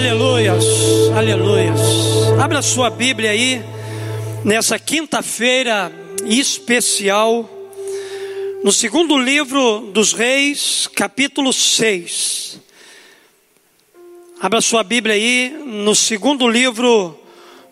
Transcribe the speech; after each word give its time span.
Aleluias, 0.00 0.64
aleluias. 1.14 1.80
Abra 2.42 2.62
sua 2.62 2.88
Bíblia 2.88 3.32
aí, 3.32 3.62
nessa 4.42 4.78
quinta-feira 4.78 5.92
especial, 6.24 7.46
no 8.64 8.72
segundo 8.72 9.18
livro 9.18 9.90
dos 9.92 10.14
Reis, 10.14 10.88
capítulo 10.96 11.52
6. 11.52 12.58
Abra 14.40 14.62
sua 14.62 14.82
Bíblia 14.82 15.16
aí, 15.16 15.50
no 15.66 15.94
segundo 15.94 16.48
livro 16.48 17.20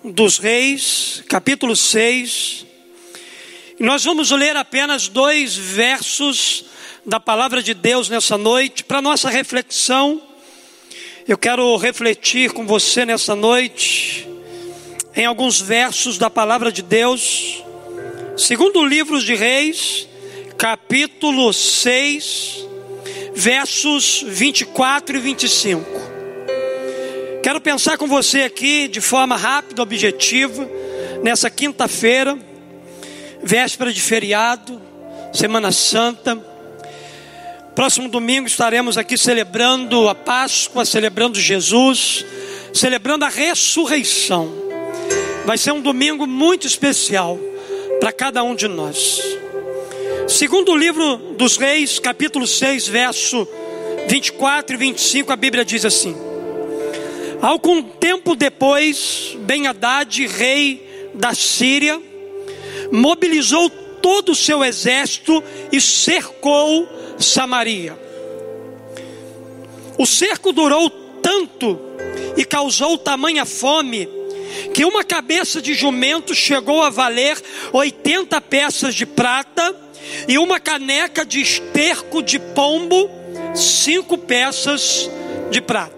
dos 0.05 0.37
Reis, 0.37 1.25
capítulo 1.31 1.75
6. 1.75 2.67
E 3.81 3.83
nós 3.83 4.05
vamos 4.05 4.31
ler 4.33 4.55
apenas 4.55 5.09
dois 5.09 5.57
versos 5.57 6.67
da 7.07 7.19
palavra 7.19 7.63
de 7.63 7.73
Deus 7.73 8.11
nessa 8.11 8.37
noite, 8.37 8.85
para 8.85 9.01
nossa 9.01 9.31
reflexão 9.31 10.28
eu 11.29 11.37
quero 11.37 11.77
refletir 11.77 12.53
com 12.55 12.67
você 12.67 13.05
nessa 13.05 13.37
noite 13.37 14.27
em 15.15 15.27
alguns 15.27 15.61
versos 15.61 16.17
da 16.17 16.31
palavra 16.31 16.73
de 16.73 16.81
Deus, 16.81 17.63
segundo 18.35 18.79
o 18.79 18.87
livro 18.87 19.23
de 19.23 19.35
Reis, 19.35 20.09
capítulo 20.57 21.53
6, 21.53 22.67
versos 23.35 24.25
24 24.27 25.19
e 25.19 25.21
25. 25.21 25.85
Quero 27.43 27.61
pensar 27.61 27.99
com 27.99 28.07
você 28.07 28.45
aqui 28.45 28.89
de 28.89 29.03
forma 29.03 29.37
rápida, 29.37 29.83
objetiva, 29.83 30.67
nessa 31.23 31.51
quinta-feira, 31.51 32.39
véspera 33.43 33.93
de 33.93 34.01
feriado, 34.01 34.81
Semana 35.35 35.73
Santa. 35.73 36.48
Próximo 37.79 38.09
domingo 38.09 38.49
estaremos 38.49 38.99
aqui 38.99 39.17
celebrando 39.17 40.09
a 40.09 40.15
Páscoa, 40.17 40.85
celebrando 40.85 41.39
Jesus, 41.39 42.25
celebrando 42.75 43.25
a 43.25 43.29
ressurreição. 43.29 44.53
Vai 45.47 45.57
ser 45.57 45.71
um 45.71 45.81
domingo 45.81 46.27
muito 46.27 46.67
especial 46.67 47.39
para 48.01 48.11
cada 48.11 48.43
um 48.43 48.57
de 48.57 48.67
nós. 48.67 49.23
Segundo 50.27 50.73
o 50.73 50.77
livro 50.77 51.19
dos 51.39 51.57
Reis, 51.57 52.01
capítulo 52.01 52.49
6, 52.49 52.89
verso 52.89 53.47
24 54.09 54.75
e 54.75 54.77
25, 54.77 55.33
a 55.33 55.37
Bíblia 55.37 55.65
diz 55.65 55.85
assim: 55.85 56.17
Algum 57.41 57.81
tempo 57.81 58.35
depois, 58.35 59.37
Ben 59.43 59.69
Haddad, 59.69 60.27
rei 60.27 61.13
da 61.15 61.33
Síria, 61.33 62.03
mobilizou 62.91 63.71
todo 64.03 64.33
o 64.33 64.37
seu 64.37 64.65
exército 64.65 65.45
e 65.71 65.81
cercou 65.81 66.98
Samaria. 67.19 67.99
O 69.99 70.07
cerco 70.07 70.53
durou 70.53 70.89
tanto 71.23 71.79
e 72.37 72.45
causou 72.45 72.97
tamanha 72.97 73.45
fome 73.45 74.09
que 74.73 74.85
uma 74.85 75.05
cabeça 75.05 75.61
de 75.61 75.75
jumento 75.75 76.35
chegou 76.35 76.83
a 76.83 76.91
valer 76.91 77.37
80 77.73 78.41
peças 78.43 78.95
de 78.95 79.05
prata 79.05 79.75
e 80.27 80.39
uma 80.39 80.59
caneca 80.61 81.25
de 81.25 81.41
esterco 81.41 82.23
de 82.23 82.39
pombo, 82.39 83.11
cinco 83.55 84.17
peças 84.17 85.11
de 85.51 85.61
prata. 85.61 85.97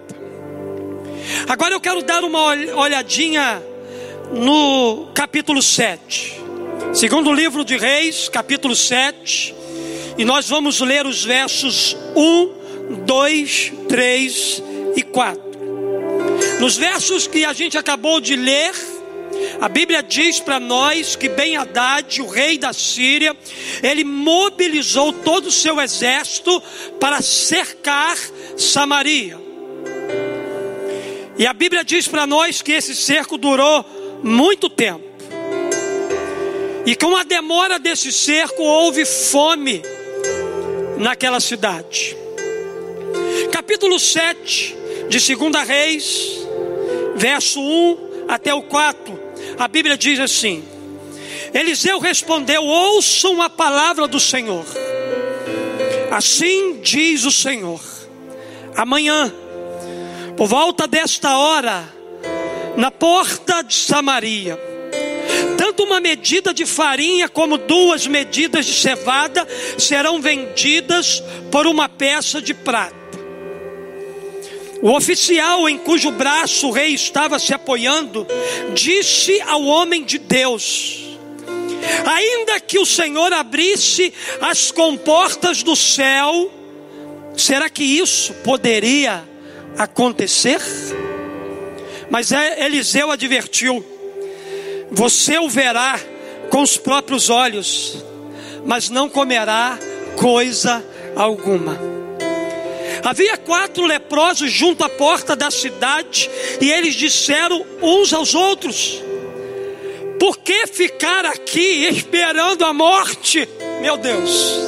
Agora 1.47 1.73
eu 1.73 1.79
quero 1.79 2.01
dar 2.01 2.23
uma 2.23 2.41
olhadinha 2.75 3.61
no 4.33 5.11
capítulo 5.13 5.61
7. 5.61 6.41
Segundo 6.93 7.31
livro 7.31 7.63
de 7.63 7.77
Reis, 7.77 8.27
capítulo 8.27 8.75
7, 8.75 9.55
e 10.17 10.25
nós 10.25 10.49
vamos 10.49 10.79
ler 10.81 11.05
os 11.05 11.23
versos 11.23 11.95
1, 12.15 13.05
2, 13.05 13.73
3 13.87 14.63
e 14.95 15.01
4. 15.03 15.51
Nos 16.59 16.77
versos 16.77 17.27
que 17.27 17.45
a 17.45 17.53
gente 17.53 17.77
acabou 17.77 18.19
de 18.19 18.35
ler, 18.35 18.73
a 19.59 19.69
Bíblia 19.69 20.03
diz 20.03 20.39
para 20.39 20.59
nós 20.59 21.15
que 21.15 21.29
Ben 21.29 21.55
Haddad, 21.55 22.21
o 22.21 22.27
rei 22.27 22.57
da 22.57 22.73
Síria, 22.73 23.35
ele 23.81 24.03
mobilizou 24.03 25.13
todo 25.13 25.47
o 25.47 25.51
seu 25.51 25.79
exército 25.79 26.61
para 26.99 27.21
cercar 27.21 28.17
Samaria. 28.57 29.39
E 31.37 31.47
a 31.47 31.53
Bíblia 31.53 31.83
diz 31.83 32.07
para 32.07 32.27
nós 32.27 32.61
que 32.61 32.73
esse 32.73 32.95
cerco 32.95 33.37
durou 33.37 33.85
muito 34.23 34.69
tempo. 34.69 35.09
E 36.85 36.95
com 36.95 37.15
a 37.15 37.23
demora 37.23 37.79
desse 37.79 38.11
cerco 38.11 38.61
houve 38.61 39.05
fome 39.05 39.81
naquela 41.01 41.39
cidade. 41.39 42.15
Capítulo 43.51 43.99
7 43.99 44.77
de 45.09 45.35
2 45.35 45.67
Reis, 45.67 46.47
verso 47.15 47.59
1 47.59 48.25
até 48.29 48.53
o 48.53 48.61
4, 48.61 49.19
a 49.57 49.67
Bíblia 49.67 49.97
diz 49.97 50.19
assim: 50.19 50.63
Eliseu 51.53 51.99
respondeu: 51.99 52.63
Ouçam 52.63 53.41
a 53.41 53.49
palavra 53.49 54.07
do 54.07 54.19
Senhor. 54.19 54.65
Assim 56.11 56.79
diz 56.81 57.25
o 57.25 57.31
Senhor: 57.31 57.81
Amanhã, 58.75 59.33
por 60.37 60.47
volta 60.47 60.87
desta 60.87 61.35
hora, 61.35 61.83
na 62.77 62.91
porta 62.91 63.63
de 63.63 63.73
Samaria, 63.73 64.70
tanto 65.71 65.83
uma 65.83 66.01
medida 66.01 66.53
de 66.53 66.65
farinha 66.65 67.29
como 67.29 67.57
duas 67.57 68.05
medidas 68.05 68.65
de 68.65 68.73
cevada 68.73 69.47
serão 69.77 70.21
vendidas 70.21 71.23
por 71.49 71.65
uma 71.65 71.87
peça 71.87 72.41
de 72.41 72.53
prata. 72.53 72.93
O 74.81 74.91
oficial 74.91 75.69
em 75.69 75.77
cujo 75.77 76.11
braço 76.11 76.67
o 76.67 76.71
rei 76.71 76.93
estava 76.93 77.39
se 77.39 77.53
apoiando 77.53 78.27
disse 78.73 79.39
ao 79.41 79.63
homem 79.63 80.03
de 80.03 80.17
Deus: 80.17 81.17
Ainda 82.05 82.59
que 82.59 82.77
o 82.77 82.85
Senhor 82.85 83.31
abrisse 83.31 84.13
as 84.41 84.71
comportas 84.71 85.63
do 85.63 85.75
céu, 85.75 86.51
será 87.37 87.69
que 87.69 87.83
isso 87.83 88.33
poderia 88.43 89.23
acontecer? 89.77 90.59
Mas 92.09 92.33
é, 92.33 92.65
Eliseu 92.65 93.09
advertiu: 93.09 93.90
você 94.91 95.39
o 95.39 95.47
verá 95.47 95.97
com 96.49 96.61
os 96.61 96.75
próprios 96.75 97.29
olhos, 97.29 98.03
mas 98.65 98.89
não 98.89 99.09
comerá 99.09 99.79
coisa 100.17 100.83
alguma. 101.15 101.79
Havia 103.03 103.37
quatro 103.37 103.85
leprosos 103.85 104.51
junto 104.51 104.83
à 104.83 104.89
porta 104.89 105.35
da 105.35 105.49
cidade, 105.49 106.29
e 106.59 106.69
eles 106.69 106.93
disseram 106.93 107.65
uns 107.81 108.13
aos 108.13 108.35
outros: 108.35 109.01
Por 110.19 110.37
que 110.37 110.67
ficar 110.67 111.25
aqui 111.25 111.87
esperando 111.87 112.65
a 112.65 112.73
morte? 112.73 113.47
Meu 113.81 113.97
Deus, 113.97 114.59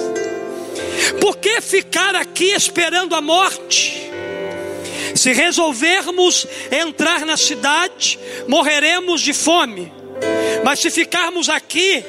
por 1.19 1.37
que 1.37 1.59
ficar 1.59 2.15
aqui 2.15 2.45
esperando 2.45 3.13
a 3.13 3.21
morte? 3.21 4.01
Se 5.13 5.31
resolvermos 5.31 6.47
entrar 6.71 7.23
na 7.23 7.37
cidade, 7.37 8.17
morreremos 8.47 9.21
de 9.21 9.31
fome 9.31 9.91
mas 10.63 10.79
se 10.79 10.89
ficarmos 10.89 11.49
aqui, 11.49 12.03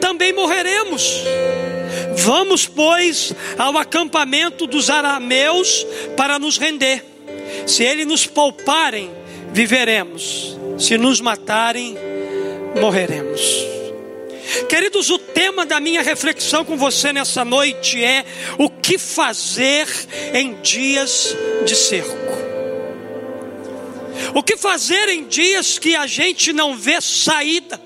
também 0.00 0.32
morreremos. 0.32 1.22
Vamos, 2.16 2.66
pois, 2.66 3.32
ao 3.58 3.76
acampamento 3.76 4.66
dos 4.66 4.90
arameus 4.90 5.86
para 6.16 6.38
nos 6.38 6.58
render. 6.58 7.04
Se 7.66 7.82
eles 7.84 8.06
nos 8.06 8.26
pouparem, 8.26 9.10
viveremos. 9.52 10.56
Se 10.78 10.96
nos 10.96 11.20
matarem, 11.20 11.96
morreremos. 12.80 13.40
Queridos, 14.68 15.10
o 15.10 15.18
tema 15.18 15.66
da 15.66 15.78
minha 15.78 16.02
reflexão 16.02 16.64
com 16.64 16.76
você 16.76 17.12
nessa 17.12 17.44
noite 17.44 18.02
é 18.02 18.24
o 18.56 18.70
que 18.70 18.96
fazer 18.96 19.86
em 20.32 20.54
dias 20.62 21.36
de 21.64 21.76
cerco. 21.76 22.47
O 24.34 24.42
que 24.42 24.56
fazer 24.56 25.08
em 25.08 25.24
dias 25.24 25.78
que 25.78 25.96
a 25.96 26.06
gente 26.06 26.52
não 26.52 26.76
vê 26.76 27.00
saída? 27.00 27.80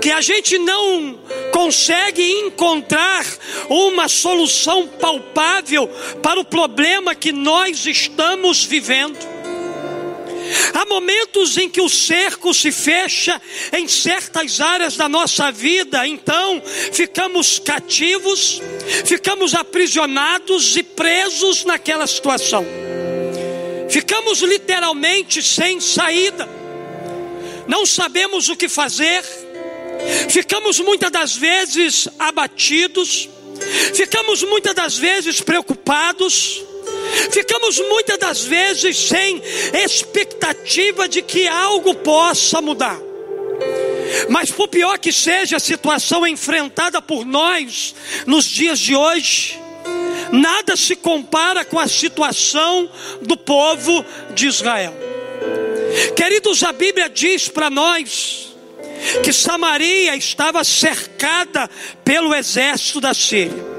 Que 0.00 0.10
a 0.10 0.20
gente 0.20 0.58
não 0.58 1.18
consegue 1.52 2.22
encontrar 2.22 3.24
uma 3.68 4.08
solução 4.08 4.86
palpável 4.86 5.88
para 6.22 6.40
o 6.40 6.44
problema 6.44 7.14
que 7.14 7.32
nós 7.32 7.84
estamos 7.86 8.64
vivendo. 8.64 9.18
Há 10.72 10.86
momentos 10.86 11.58
em 11.58 11.68
que 11.68 11.80
o 11.80 11.88
cerco 11.88 12.54
se 12.54 12.72
fecha 12.72 13.40
em 13.72 13.86
certas 13.86 14.60
áreas 14.60 14.96
da 14.96 15.08
nossa 15.08 15.52
vida, 15.52 16.06
então 16.06 16.62
ficamos 16.92 17.58
cativos, 17.58 18.62
ficamos 19.04 19.54
aprisionados 19.54 20.76
e 20.76 20.82
presos 20.82 21.64
naquela 21.64 22.06
situação. 22.06 22.64
Ficamos 23.88 24.40
literalmente 24.40 25.42
sem 25.42 25.80
saída, 25.80 26.48
não 27.66 27.86
sabemos 27.86 28.48
o 28.48 28.56
que 28.56 28.68
fazer, 28.68 29.22
ficamos 30.28 30.78
muitas 30.80 31.10
das 31.10 31.36
vezes 31.36 32.08
abatidos, 32.18 33.28
ficamos 33.94 34.42
muitas 34.42 34.74
das 34.74 34.96
vezes 34.96 35.40
preocupados, 35.40 36.62
ficamos 37.30 37.78
muitas 37.78 38.18
das 38.18 38.42
vezes 38.42 38.96
sem 38.98 39.42
expectativa 39.72 41.08
de 41.08 41.22
que 41.22 41.48
algo 41.48 41.94
possa 41.94 42.60
mudar. 42.60 42.98
Mas 44.28 44.50
por 44.50 44.68
pior 44.68 44.98
que 44.98 45.12
seja 45.12 45.56
a 45.56 45.60
situação 45.60 46.26
enfrentada 46.26 47.00
por 47.00 47.24
nós 47.24 47.94
nos 48.26 48.44
dias 48.44 48.78
de 48.78 48.94
hoje, 48.94 49.58
nada 50.32 50.76
se 50.76 50.96
compara 50.96 51.64
com 51.64 51.78
a 51.78 51.88
situação 51.88 52.90
do 53.22 53.36
povo 53.36 54.04
de 54.34 54.46
Israel. 54.46 54.94
Queridos, 56.16 56.62
a 56.62 56.72
Bíblia 56.72 57.08
diz 57.08 57.48
para 57.48 57.70
nós 57.70 58.48
que 59.24 59.32
Samaria 59.32 60.16
estava 60.16 60.62
cercada 60.64 61.68
pelo 62.04 62.34
exército 62.34 63.00
da 63.00 63.14
Síria. 63.14 63.78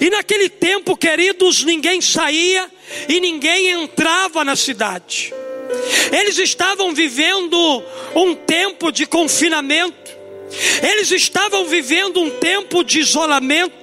E 0.00 0.10
naquele 0.10 0.48
tempo, 0.48 0.96
queridos, 0.96 1.64
ninguém 1.64 2.00
saía 2.00 2.70
e 3.08 3.20
ninguém 3.20 3.68
entrava 3.68 4.44
na 4.44 4.56
cidade. 4.56 5.32
Eles 6.12 6.38
estavam 6.38 6.94
vivendo 6.94 7.82
um 8.14 8.34
tempo 8.34 8.92
de 8.92 9.06
confinamento, 9.06 10.12
eles 10.82 11.10
estavam 11.10 11.64
vivendo 11.66 12.20
um 12.20 12.30
tempo 12.30 12.84
de 12.84 13.00
isolamento. 13.00 13.81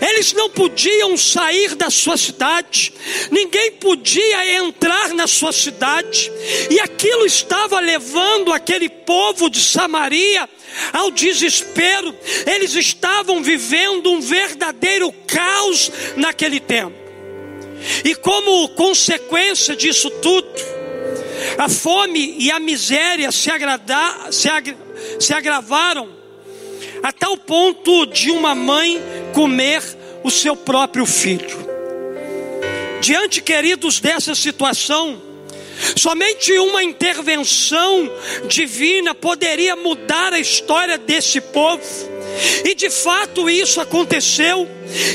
Eles 0.00 0.32
não 0.32 0.50
podiam 0.50 1.16
sair 1.16 1.74
da 1.74 1.90
sua 1.90 2.16
cidade, 2.16 2.92
ninguém 3.30 3.72
podia 3.72 4.56
entrar 4.56 5.10
na 5.14 5.26
sua 5.26 5.52
cidade, 5.52 6.30
e 6.68 6.80
aquilo 6.80 7.24
estava 7.24 7.78
levando 7.78 8.52
aquele 8.52 8.88
povo 8.88 9.48
de 9.48 9.60
Samaria 9.60 10.48
ao 10.92 11.10
desespero. 11.10 12.14
Eles 12.46 12.74
estavam 12.74 13.42
vivendo 13.42 14.10
um 14.10 14.20
verdadeiro 14.20 15.12
caos 15.26 15.90
naquele 16.16 16.60
tempo. 16.60 16.98
E 18.04 18.14
como 18.14 18.68
consequência 18.70 19.74
disso 19.74 20.10
tudo, 20.10 20.48
a 21.56 21.68
fome 21.68 22.36
e 22.38 22.50
a 22.50 22.58
miséria 22.58 23.32
se, 23.32 23.50
agradar, 23.50 24.32
se, 24.32 24.48
ag, 24.48 24.76
se 25.18 25.32
agravaram 25.32 26.19
a 27.02 27.12
tal 27.12 27.36
ponto 27.36 28.06
de 28.06 28.30
uma 28.30 28.54
mãe 28.54 29.00
comer 29.32 29.82
o 30.22 30.30
seu 30.30 30.54
próprio 30.54 31.06
filho. 31.06 31.68
Diante, 33.00 33.40
queridos, 33.40 34.00
dessa 34.00 34.34
situação, 34.34 35.30
Somente 35.96 36.52
uma 36.58 36.82
intervenção 36.82 38.10
divina 38.46 39.14
poderia 39.14 39.74
mudar 39.74 40.32
a 40.32 40.38
história 40.38 40.98
desse 40.98 41.40
povo. 41.40 41.82
E 42.64 42.74
de 42.74 42.90
fato 42.90 43.48
isso 43.48 43.80
aconteceu. 43.80 44.68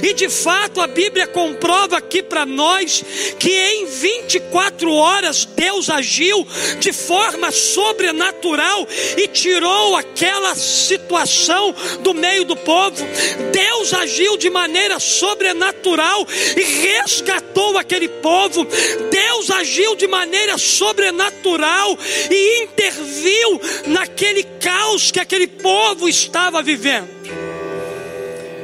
E 0.03 0.13
de 0.13 0.29
fato 0.29 0.81
a 0.81 0.87
Bíblia 0.87 1.27
comprova 1.27 1.97
aqui 1.97 2.21
para 2.21 2.45
nós 2.45 3.03
que 3.39 3.51
em 3.51 3.85
24 3.85 4.91
horas 4.91 5.45
Deus 5.45 5.89
agiu 5.89 6.47
de 6.79 6.91
forma 6.93 7.51
sobrenatural 7.51 8.87
e 9.17 9.27
tirou 9.27 9.95
aquela 9.95 10.55
situação 10.55 11.73
do 12.01 12.13
meio 12.13 12.45
do 12.45 12.55
povo. 12.55 13.05
Deus 13.51 13.93
agiu 13.93 14.37
de 14.37 14.49
maneira 14.49 14.99
sobrenatural 14.99 16.27
e 16.55 16.61
resgatou 16.61 17.77
aquele 17.77 18.07
povo. 18.07 18.65
Deus 19.11 19.49
agiu 19.51 19.95
de 19.95 20.07
maneira 20.07 20.57
sobrenatural 20.57 21.97
e 22.29 22.63
interviu 22.63 23.61
naquele 23.87 24.43
caos 24.43 25.11
que 25.11 25.19
aquele 25.19 25.47
povo 25.47 26.07
estava 26.07 26.61
vivendo. 26.61 27.44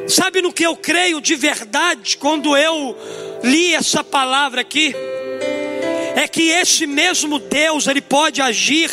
Sabe 0.07 0.41
no 0.41 0.51
que 0.51 0.63
eu 0.63 0.75
creio 0.75 1.21
de 1.21 1.35
verdade 1.35 2.17
quando 2.17 2.55
eu 2.57 2.97
li 3.43 3.73
essa 3.73 4.03
palavra 4.03 4.61
aqui? 4.61 4.93
É 6.15 6.27
que 6.27 6.49
esse 6.49 6.85
mesmo 6.85 7.39
Deus, 7.39 7.87
ele 7.87 8.01
pode 8.01 8.41
agir 8.41 8.91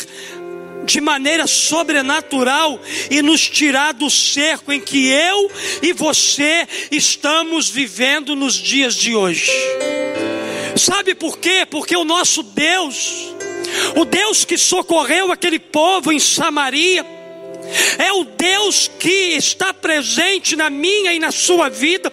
de 0.85 1.01
maneira 1.01 1.47
sobrenatural 1.47 2.81
e 3.11 3.21
nos 3.21 3.47
tirar 3.47 3.93
do 3.93 4.09
cerco 4.09 4.73
em 4.73 4.81
que 4.81 5.09
eu 5.09 5.51
e 5.83 5.93
você 5.93 6.67
estamos 6.91 7.69
vivendo 7.69 8.35
nos 8.35 8.55
dias 8.55 8.95
de 8.95 9.15
hoje. 9.15 9.53
Sabe 10.77 11.15
por 11.15 11.39
quê? 11.39 11.67
Porque 11.69 11.97
o 11.97 12.05
nosso 12.05 12.43
Deus, 12.43 13.35
o 13.97 14.05
Deus 14.05 14.45
que 14.45 14.57
socorreu 14.57 15.31
aquele 15.31 15.59
povo 15.59 16.11
em 16.11 16.19
Samaria, 16.19 17.05
é 17.99 18.13
o 18.13 18.25
Deus 18.25 18.91
que 18.99 19.37
está 19.37 19.73
presente 19.75 20.57
na 20.57 20.71
minha 20.71 21.13
e 21.13 21.19
na 21.19 21.31
sua 21.31 21.69
vida. 21.69 22.13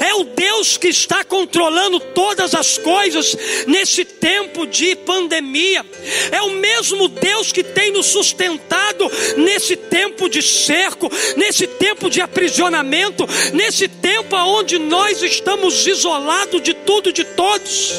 É 0.00 0.14
o 0.14 0.24
Deus 0.24 0.76
que 0.76 0.88
está 0.88 1.24
controlando 1.24 1.98
todas 1.98 2.54
as 2.54 2.78
coisas 2.78 3.36
nesse 3.66 4.04
tempo 4.04 4.66
de 4.66 4.94
pandemia. 4.96 5.84
É 6.30 6.42
o 6.42 6.50
mesmo 6.50 7.08
Deus 7.08 7.52
que 7.52 7.62
tem 7.62 7.90
nos 7.90 8.06
sustentado 8.06 9.10
nesse 9.36 9.76
tempo 9.76 10.28
de 10.28 10.42
cerco, 10.42 11.10
nesse 11.36 11.66
tempo 11.66 12.10
de 12.10 12.20
aprisionamento, 12.20 13.26
nesse 13.52 13.88
tempo 13.88 14.36
onde 14.36 14.78
nós 14.78 15.22
estamos 15.22 15.86
isolados 15.86 16.62
de 16.62 16.74
tudo 16.74 17.10
e 17.10 17.12
de 17.12 17.24
todos. 17.24 17.92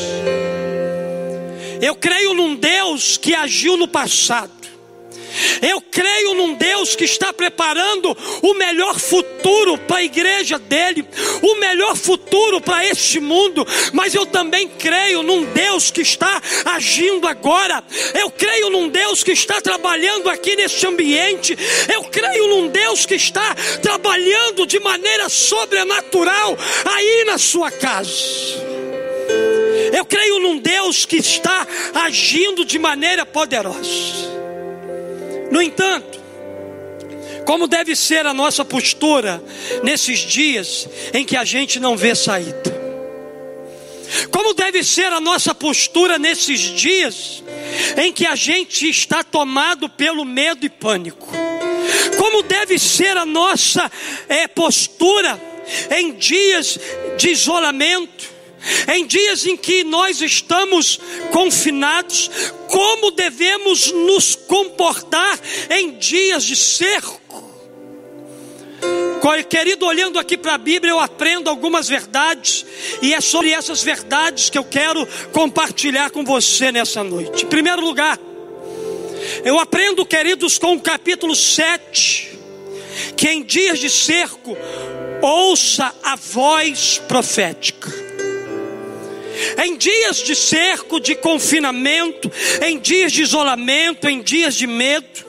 Eu 1.81 1.95
creio 1.95 2.33
num 2.33 2.55
Deus 2.55 3.17
que 3.17 3.33
agiu 3.35 3.75
no 3.75 3.87
passado 3.87 4.64
eu 5.61 5.81
creio 5.81 6.33
num 6.33 6.53
Deus 6.53 6.95
que 6.95 7.05
está 7.05 7.33
preparando 7.33 8.15
o 8.41 8.53
melhor 8.53 8.99
futuro 8.99 9.77
para 9.77 9.97
a 9.97 10.03
igreja 10.03 10.57
dele, 10.57 11.05
o 11.41 11.55
melhor 11.55 11.95
futuro 11.95 12.61
para 12.61 12.85
este 12.85 13.19
mundo, 13.19 13.65
mas 13.93 14.13
eu 14.13 14.25
também 14.25 14.67
creio 14.67 15.23
num 15.23 15.45
Deus 15.45 15.91
que 15.91 16.01
está 16.01 16.41
agindo 16.65 17.27
agora. 17.27 17.83
Eu 18.13 18.29
creio 18.31 18.69
num 18.69 18.89
Deus 18.89 19.23
que 19.23 19.31
está 19.31 19.61
trabalhando 19.61 20.29
aqui 20.29 20.55
neste 20.55 20.85
ambiente. 20.85 21.57
Eu 21.93 22.03
creio 22.05 22.47
num 22.47 22.67
Deus 22.67 23.05
que 23.05 23.15
está 23.15 23.55
trabalhando 23.81 24.65
de 24.65 24.79
maneira 24.79 25.29
sobrenatural 25.29 26.57
aí 26.85 27.23
na 27.25 27.37
sua 27.37 27.71
casa. 27.71 28.65
Eu 29.93 30.05
creio 30.05 30.39
num 30.39 30.57
Deus 30.57 31.05
que 31.05 31.17
está 31.17 31.65
agindo 31.93 32.65
de 32.65 32.77
maneira 32.77 33.25
poderosa. 33.25 34.44
No 35.51 35.61
entanto, 35.61 36.19
como 37.45 37.67
deve 37.67 37.95
ser 37.95 38.25
a 38.25 38.33
nossa 38.33 38.65
postura 38.65 39.41
nesses 39.83 40.19
dias 40.19 40.89
em 41.13 41.23
que 41.23 41.37
a 41.37 41.43
gente 41.43 41.79
não 41.79 41.95
vê 41.95 42.15
saída? 42.15 42.75
Como 44.31 44.53
deve 44.53 44.83
ser 44.83 45.11
a 45.11 45.19
nossa 45.19 45.53
postura 45.53 46.17
nesses 46.17 46.59
dias 46.59 47.43
em 47.97 48.11
que 48.11 48.25
a 48.25 48.35
gente 48.35 48.89
está 48.89 49.23
tomado 49.23 49.89
pelo 49.89 50.25
medo 50.25 50.65
e 50.65 50.69
pânico? 50.69 51.27
Como 52.17 52.43
deve 52.43 52.79
ser 52.79 53.17
a 53.17 53.25
nossa 53.25 53.91
é, 54.27 54.47
postura 54.47 55.39
em 55.91 56.13
dias 56.13 56.79
de 57.17 57.29
isolamento? 57.29 58.34
Em 58.93 59.05
dias 59.05 59.45
em 59.45 59.55
que 59.55 59.83
nós 59.83 60.21
estamos 60.21 60.99
confinados, 61.31 62.29
como 62.67 63.11
devemos 63.11 63.91
nos 63.91 64.35
comportar 64.35 65.39
em 65.69 65.97
dias 65.97 66.43
de 66.43 66.55
cerco? 66.55 67.21
Querido, 69.49 69.87
olhando 69.87 70.19
aqui 70.19 70.37
para 70.37 70.53
a 70.53 70.57
Bíblia, 70.57 70.91
eu 70.91 70.99
aprendo 70.99 71.49
algumas 71.49 71.89
verdades, 71.89 72.63
e 73.01 73.11
é 73.11 73.19
sobre 73.19 73.49
essas 73.51 73.81
verdades 73.81 74.51
que 74.51 74.57
eu 74.57 74.63
quero 74.63 75.03
compartilhar 75.31 76.11
com 76.11 76.23
você 76.23 76.71
nessa 76.71 77.03
noite. 77.03 77.43
Em 77.43 77.47
primeiro 77.47 77.81
lugar, 77.81 78.19
eu 79.43 79.59
aprendo, 79.59 80.05
queridos, 80.05 80.59
com 80.59 80.75
o 80.75 80.79
capítulo 80.79 81.35
7, 81.35 82.37
que 83.17 83.27
em 83.27 83.43
dias 83.43 83.79
de 83.79 83.89
cerco, 83.89 84.55
ouça 85.23 85.91
a 86.03 86.15
voz 86.15 87.01
profética. 87.07 88.04
Em 89.63 89.77
dias 89.77 90.17
de 90.17 90.35
cerco, 90.35 90.99
de 90.99 91.15
confinamento, 91.15 92.31
em 92.61 92.79
dias 92.79 93.11
de 93.11 93.21
isolamento, 93.21 94.07
em 94.07 94.21
dias 94.21 94.55
de 94.55 94.67
medo, 94.67 95.25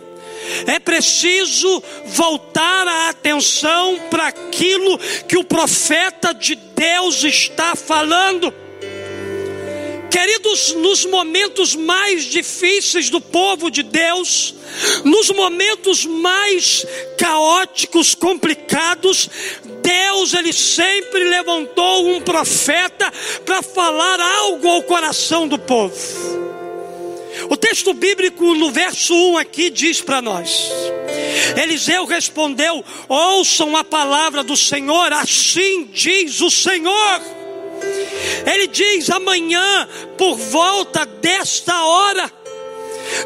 é 0.66 0.78
preciso 0.78 1.82
voltar 2.06 2.86
a 2.86 3.08
atenção 3.08 3.98
para 4.10 4.28
aquilo 4.28 4.98
que 5.26 5.36
o 5.36 5.44
profeta 5.44 6.32
de 6.32 6.54
Deus 6.54 7.24
está 7.24 7.74
falando. 7.74 8.52
Queridos, 10.16 10.72
nos 10.72 11.04
momentos 11.04 11.74
mais 11.74 12.24
difíceis 12.24 13.10
do 13.10 13.20
povo 13.20 13.70
de 13.70 13.82
Deus, 13.82 14.54
nos 15.04 15.28
momentos 15.28 16.06
mais 16.06 16.86
caóticos, 17.18 18.14
complicados, 18.14 19.28
Deus 19.82 20.32
ele 20.32 20.54
sempre 20.54 21.22
levantou 21.22 22.08
um 22.08 22.22
profeta 22.22 23.12
para 23.44 23.60
falar 23.60 24.18
algo 24.18 24.66
ao 24.66 24.82
coração 24.84 25.46
do 25.46 25.58
povo. 25.58 25.94
O 27.50 27.56
texto 27.58 27.92
bíblico 27.92 28.54
no 28.54 28.70
verso 28.70 29.12
1 29.12 29.36
aqui 29.36 29.68
diz 29.68 30.00
para 30.00 30.22
nós: 30.22 30.70
Eliseu 31.62 32.06
respondeu: 32.06 32.82
Ouçam 33.06 33.76
a 33.76 33.84
palavra 33.84 34.42
do 34.42 34.56
Senhor, 34.56 35.12
assim 35.12 35.90
diz 35.92 36.40
o 36.40 36.50
Senhor. 36.50 37.35
Ele 38.46 38.66
diz: 38.68 39.10
amanhã, 39.10 39.88
por 40.16 40.36
volta 40.36 41.04
desta 41.04 41.84
hora, 41.84 42.32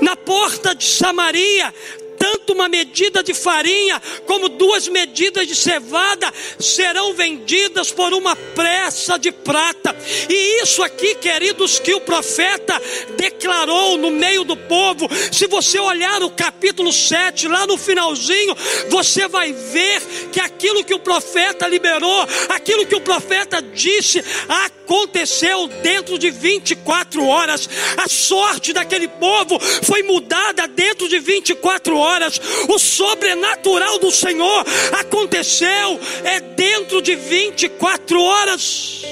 na 0.01 0.17
porta 0.17 0.75
de 0.75 0.85
Samaria, 0.85 1.73
tanto 2.21 2.53
uma 2.53 2.69
medida 2.69 3.23
de 3.23 3.33
farinha 3.33 4.01
como 4.27 4.51
duas 4.51 4.87
medidas 4.89 5.49
de 5.49 5.57
cevada 5.57 6.31
serão 6.59 7.15
vendidas 7.15 7.91
por 7.91 8.13
uma 8.13 8.37
pressa 8.37 9.19
de 9.19 9.33
prata. 9.33 9.97
E 10.29 10.63
isso 10.63 10.83
aqui, 10.83 11.15
queridos, 11.15 11.79
que 11.79 11.95
o 11.95 12.01
profeta 12.03 12.79
declarou 13.17 13.97
no 13.97 14.11
meio 14.11 14.45
do 14.45 14.55
povo. 14.55 15.09
Se 15.33 15.47
você 15.47 15.79
olhar 15.79 16.23
o 16.23 16.31
capítulo 16.31 16.93
7, 16.93 17.49
lá 17.49 17.67
no 17.67 17.79
finalzinho, 17.79 18.55
você 18.91 19.27
vai 19.27 19.55
ver 19.55 20.03
que 20.31 20.41
aquilo 20.41 20.85
que 20.85 20.93
o 20.93 20.99
profeta 20.99 21.67
liberou, 21.67 22.27
aquilo 22.51 22.85
que 22.85 22.95
o 22.95 23.01
profeta 23.01 23.63
disse, 23.63 24.23
aconteceu 24.47 25.69
dentro 25.83 26.19
de 26.19 26.31
24 26.31 27.25
horas. 27.27 27.67
A 27.97 28.07
sorte 28.09 28.75
daquele 28.75 29.09
povo 29.09 29.59
foi 29.83 30.03
mudada 30.03 30.69
dentro 30.69 31.09
de 31.09 31.19
24 31.19 31.97
horas 31.97 32.10
horas. 32.11 32.41
O 32.69 32.79
sobrenatural 32.79 33.99
do 33.99 34.11
Senhor 34.11 34.65
aconteceu 34.99 36.01
é 36.25 36.41
dentro 36.41 37.01
de 37.01 37.15
24 37.15 38.21
horas. 38.21 39.03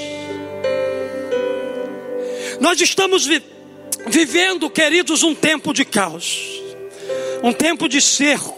Nós 2.59 2.79
estamos 2.81 3.25
vi 3.25 3.41
vivendo, 4.07 4.69
queridos, 4.69 5.23
um 5.23 5.35
tempo 5.35 5.73
de 5.73 5.85
caos, 5.85 6.39
um 7.43 7.53
tempo 7.53 7.87
de 7.87 8.01
cerco. 8.01 8.57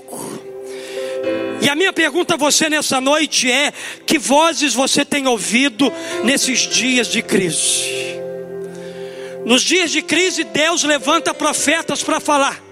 E 1.62 1.70
a 1.70 1.76
minha 1.76 1.94
pergunta 1.94 2.34
a 2.34 2.38
você 2.38 2.70
nessa 2.70 3.00
noite 3.00 3.52
é: 3.52 3.72
que 4.06 4.18
vozes 4.18 4.74
você 4.74 5.06
tem 5.06 5.28
ouvido 5.28 5.92
nesses 6.24 6.60
dias 6.60 7.08
de 7.08 7.22
crise? 7.22 8.02
Nos 9.46 9.62
dias 9.64 9.92
de 9.92 10.02
crise, 10.02 10.44
Deus 10.44 10.84
levanta 10.84 11.34
profetas 11.34 12.04
para 12.04 12.20
falar. 12.20 12.71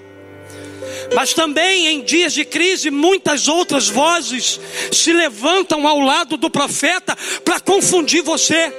Mas 1.13 1.33
também 1.33 1.87
em 1.87 2.01
dias 2.01 2.33
de 2.33 2.45
crise, 2.45 2.91
muitas 2.91 3.47
outras 3.47 3.87
vozes 3.87 4.59
se 4.91 5.11
levantam 5.11 5.87
ao 5.87 5.99
lado 5.99 6.37
do 6.37 6.49
profeta 6.49 7.17
para 7.43 7.59
confundir 7.59 8.21
você, 8.21 8.71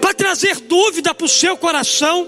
para 0.00 0.14
trazer 0.14 0.60
dúvida 0.60 1.14
para 1.14 1.24
o 1.24 1.28
seu 1.28 1.56
coração, 1.56 2.26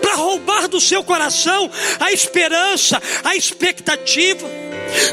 para 0.00 0.14
roubar 0.16 0.68
do 0.68 0.80
seu 0.80 1.02
coração 1.02 1.70
a 1.98 2.12
esperança, 2.12 3.00
a 3.24 3.34
expectativa. 3.36 4.57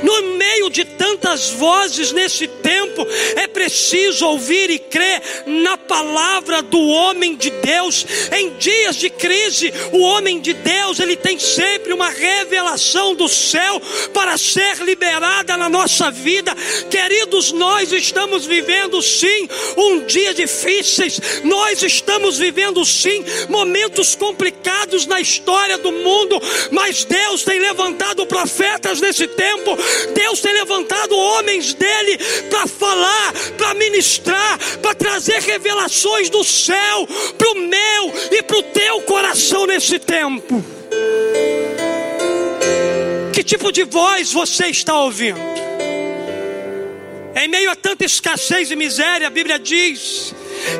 No 0.03 0.37
meio 0.37 0.69
de 0.69 0.85
tantas 0.85 1.49
vozes 1.51 2.11
nesse 2.11 2.47
tempo, 2.47 3.05
é 3.35 3.47
preciso 3.47 4.25
ouvir 4.27 4.69
e 4.69 4.79
crer 4.79 5.21
na 5.45 5.77
palavra 5.77 6.61
do 6.61 6.79
homem 6.79 7.35
de 7.35 7.49
Deus. 7.49 8.05
Em 8.31 8.51
dias 8.57 8.95
de 8.95 9.09
crise, 9.09 9.73
o 9.91 9.99
homem 9.99 10.39
de 10.39 10.53
Deus, 10.53 10.99
ele 10.99 11.15
tem 11.15 11.37
sempre 11.39 11.93
uma 11.93 12.09
revelação 12.09 13.15
do 13.15 13.27
céu 13.27 13.81
para 14.13 14.37
ser 14.37 14.77
liberada 14.83 15.57
na 15.57 15.69
nossa 15.69 16.11
vida. 16.11 16.55
Queridos, 16.89 17.51
nós 17.51 17.91
estamos 17.91 18.45
vivendo 18.45 19.01
sim 19.01 19.47
um 19.77 20.05
dia 20.05 20.33
difíceis. 20.33 21.19
Nós 21.43 21.81
estamos 21.81 22.37
vivendo 22.37 22.83
sim 22.85 23.23
momentos 23.49 24.15
complicados 24.15 25.05
na 25.05 25.19
história 25.19 25.77
do 25.77 25.91
mundo, 25.91 26.41
mas 26.71 27.03
Deus 27.03 27.43
tem 27.43 27.59
levantado 27.59 28.25
profetas 28.25 29.01
nesse 29.01 29.27
tempo, 29.27 29.74
Deus 30.13 30.39
tem 30.39 30.53
levantado 30.53 31.17
homens 31.17 31.73
dele 31.73 32.17
para 32.49 32.67
falar, 32.67 33.33
para 33.57 33.73
ministrar, 33.73 34.59
para 34.81 34.93
trazer 34.95 35.39
revelações 35.41 36.29
do 36.29 36.43
céu 36.43 37.07
para 37.37 37.51
o 37.51 37.55
meu 37.55 38.13
e 38.31 38.43
para 38.43 38.57
o 38.57 38.63
teu 38.63 39.01
coração 39.01 39.65
nesse 39.65 39.99
tempo. 39.99 40.63
Que 43.33 43.43
tipo 43.43 43.71
de 43.71 43.83
voz 43.83 44.31
você 44.31 44.67
está 44.67 44.99
ouvindo? 44.99 45.39
Em 47.35 47.49
meio 47.49 47.69
a 47.69 47.75
tanta 47.75 48.05
escassez 48.05 48.71
e 48.71 48.75
miséria, 48.75 49.27
a 49.27 49.29
Bíblia 49.29 49.59
diz 49.59 50.33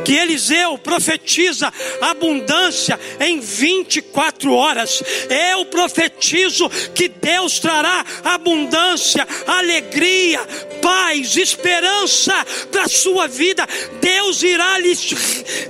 que 0.03 0.13
Eliseu 0.13 0.77
profetiza 0.77 1.71
abundância 2.01 2.99
em 3.19 3.39
24 3.39 4.53
horas. 4.53 5.03
Eu 5.29 5.65
profetizo 5.65 6.69
que 6.93 7.07
Deus 7.07 7.59
trará 7.59 8.05
abundância, 8.23 9.27
alegria, 9.47 10.39
paz, 10.81 11.35
esperança 11.35 12.33
para 12.71 12.83
a 12.83 12.89
sua 12.89 13.27
vida. 13.27 13.67
Deus 14.01 14.43
irá 14.43 14.77
lhe, 14.79 14.93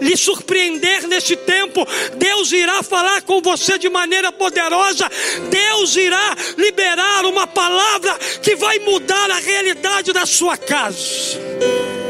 lhe 0.02 0.18
surpreender 0.18 1.08
nesse 1.08 1.36
tempo. 1.36 1.86
Deus 2.18 2.52
irá 2.52 2.84
falar 2.84 3.22
com 3.22 3.42
você 3.42 3.78
de 3.78 3.90
maneira 3.90 4.32
poderosa. 4.32 5.10
Deus 5.50 5.96
irá 5.96 6.36
liberar 6.58 7.26
uma 7.26 7.48
palavra 7.48 8.18
que 8.42 8.56
vai 8.56 8.80
mudar 8.80 9.32
a 9.32 9.40
realidade 9.40 10.12
da 10.12 10.26
sua 10.26 10.58
casa 10.58 12.05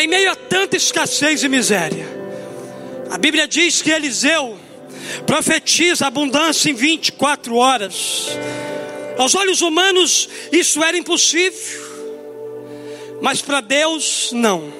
em 0.00 0.06
meio 0.06 0.30
a 0.30 0.36
tanta 0.36 0.76
escassez 0.76 1.42
e 1.42 1.48
miséria. 1.48 2.06
A 3.10 3.18
Bíblia 3.18 3.48
diz 3.48 3.80
que 3.80 3.90
Eliseu 3.90 4.58
profetiza 5.26 6.06
abundância 6.06 6.70
em 6.70 6.74
24 6.74 7.56
horas. 7.56 8.28
Aos 9.16 9.34
olhos 9.34 9.62
humanos 9.62 10.28
isso 10.52 10.82
era 10.82 10.96
impossível, 10.96 11.88
mas 13.20 13.42
para 13.42 13.60
Deus 13.60 14.30
não, 14.32 14.72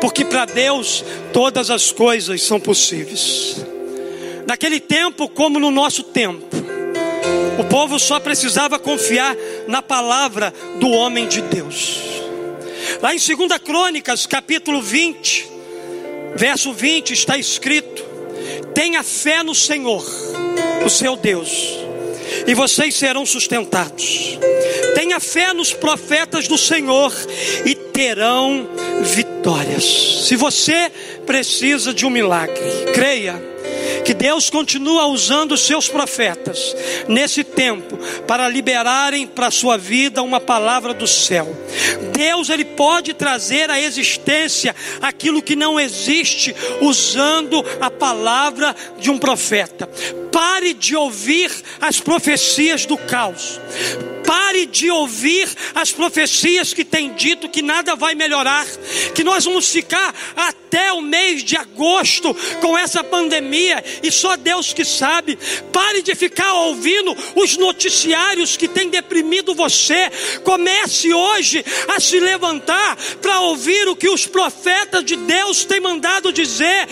porque 0.00 0.24
para 0.24 0.44
Deus 0.44 1.04
todas 1.32 1.70
as 1.70 1.92
coisas 1.92 2.42
são 2.42 2.58
possíveis. 2.58 3.56
Naquele 4.46 4.80
tempo, 4.80 5.28
como 5.28 5.58
no 5.58 5.70
nosso 5.70 6.02
tempo, 6.02 6.56
o 7.58 7.64
povo 7.64 7.98
só 7.98 8.18
precisava 8.18 8.78
confiar 8.78 9.36
na 9.66 9.82
palavra 9.82 10.52
do 10.78 10.88
homem 10.90 11.26
de 11.28 11.42
Deus. 11.42 12.25
Lá 13.02 13.14
em 13.14 13.18
2 13.18 13.58
Crônicas, 13.62 14.24
capítulo 14.26 14.80
20, 14.80 15.46
verso 16.34 16.72
20, 16.72 17.12
está 17.12 17.36
escrito: 17.36 18.02
Tenha 18.74 19.02
fé 19.02 19.42
no 19.42 19.54
Senhor, 19.54 20.04
o 20.84 20.88
seu 20.88 21.14
Deus, 21.14 21.50
e 22.46 22.54
vocês 22.54 22.94
serão 22.94 23.26
sustentados. 23.26 24.38
Tenha 24.94 25.20
fé 25.20 25.52
nos 25.52 25.74
profetas 25.74 26.48
do 26.48 26.56
Senhor 26.56 27.12
e 27.66 27.74
terão 27.74 28.66
vitórias. 29.02 30.26
Se 30.26 30.34
você 30.34 30.90
precisa 31.26 31.92
de 31.92 32.06
um 32.06 32.10
milagre, 32.10 32.58
creia 32.94 33.56
que 34.04 34.14
Deus 34.14 34.48
continua 34.48 35.06
usando 35.06 35.52
os 35.52 35.62
seus 35.66 35.88
profetas 35.88 36.76
nesse 37.08 37.42
tempo 37.42 37.98
para 38.26 38.48
liberarem 38.48 39.26
para 39.26 39.48
a 39.48 39.50
sua 39.50 39.76
vida 39.76 40.22
uma 40.22 40.40
palavra 40.40 40.94
do 40.94 41.06
céu. 41.08 41.48
Deus 42.12 42.48
ele 42.48 42.64
pode 42.76 43.14
trazer 43.14 43.70
à 43.70 43.80
existência 43.80 44.76
aquilo 45.00 45.42
que 45.42 45.56
não 45.56 45.80
existe 45.80 46.54
usando 46.80 47.64
a 47.80 47.90
palavra 47.90 48.74
de 48.98 49.10
um 49.10 49.18
profeta. 49.18 49.88
Pare 50.30 50.74
de 50.74 50.94
ouvir 50.94 51.50
as 51.80 51.98
profecias 51.98 52.84
do 52.84 52.96
caos. 52.96 53.58
Pare 54.26 54.66
de 54.66 54.90
ouvir 54.90 55.48
as 55.74 55.92
profecias 55.92 56.74
que 56.74 56.84
têm 56.84 57.14
dito 57.14 57.48
que 57.48 57.62
nada 57.62 57.94
vai 57.94 58.14
melhorar, 58.14 58.66
que 59.14 59.22
nós 59.22 59.44
vamos 59.44 59.68
ficar 59.70 60.12
até 60.34 60.92
o 60.92 61.00
mês 61.00 61.44
de 61.44 61.56
agosto 61.56 62.34
com 62.60 62.76
essa 62.76 63.04
pandemia 63.04 63.82
e 64.02 64.10
só 64.10 64.36
Deus 64.36 64.72
que 64.72 64.84
sabe. 64.84 65.38
Pare 65.72 66.02
de 66.02 66.14
ficar 66.14 66.52
ouvindo 66.54 67.16
os 67.36 67.56
noticiários 67.56 68.56
que 68.56 68.66
têm 68.66 68.90
deprimido 68.90 69.54
você. 69.54 70.10
Comece 70.42 71.14
hoje 71.14 71.64
a 71.94 72.00
se 72.00 72.18
levantar 72.18 72.65
para 73.22 73.40
ouvir 73.40 73.88
o 73.88 73.96
que 73.96 74.08
os 74.08 74.26
profetas 74.26 75.04
de 75.04 75.16
Deus 75.16 75.64
têm 75.64 75.80
mandado 75.80 76.32
dizer. 76.32 76.88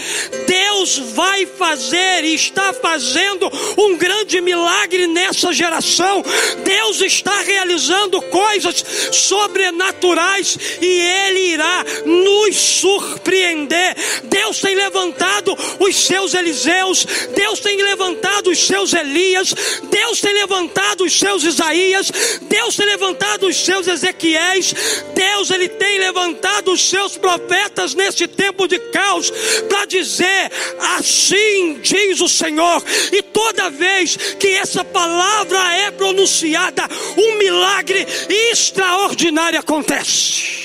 Deus 0.46 0.98
vai 1.14 1.46
fazer 1.46 2.24
e 2.24 2.34
está 2.34 2.72
fazendo 2.72 3.50
um 3.76 3.96
grande 3.96 4.40
milagre 4.40 5.06
nessa 5.06 5.52
geração. 5.52 6.22
Deus 6.64 7.00
está 7.00 7.24
está 7.24 7.40
realizando 7.40 8.20
coisas 8.22 8.84
sobrenaturais 9.10 10.58
e 10.80 10.86
Ele 10.86 11.40
irá 11.54 11.84
nos 12.04 12.56
surpreender. 12.56 13.96
Deus 14.24 14.60
tem 14.60 14.74
levantado 14.74 15.56
os 15.80 15.96
seus 15.96 16.34
Eliseus, 16.34 17.06
Deus 17.34 17.60
tem 17.60 17.82
levantado 17.82 18.50
os 18.50 18.58
seus 18.58 18.92
Elias, 18.92 19.54
Deus 19.90 20.20
tem 20.20 20.34
levantado 20.34 21.04
os 21.04 21.18
seus 21.18 21.42
Isaías, 21.44 22.10
Deus 22.42 22.76
tem 22.76 22.86
levantado 22.86 23.46
os 23.46 23.56
seus 23.56 23.86
Ezequiéis, 23.88 24.74
Deus 25.14 25.50
ele 25.50 25.63
tem 25.68 25.98
levantado 25.98 26.72
os 26.72 26.88
seus 26.88 27.16
profetas 27.16 27.94
nesse 27.94 28.26
tempo 28.26 28.66
de 28.66 28.78
caos 28.78 29.30
para 29.68 29.84
dizer: 29.84 30.50
assim 30.96 31.78
diz 31.82 32.20
o 32.20 32.28
Senhor, 32.28 32.82
e 33.12 33.22
toda 33.22 33.70
vez 33.70 34.16
que 34.38 34.48
essa 34.48 34.84
palavra 34.84 35.74
é 35.76 35.90
pronunciada, 35.90 36.88
um 37.16 37.38
milagre 37.38 38.06
extraordinário 38.50 39.58
acontece. 39.58 40.64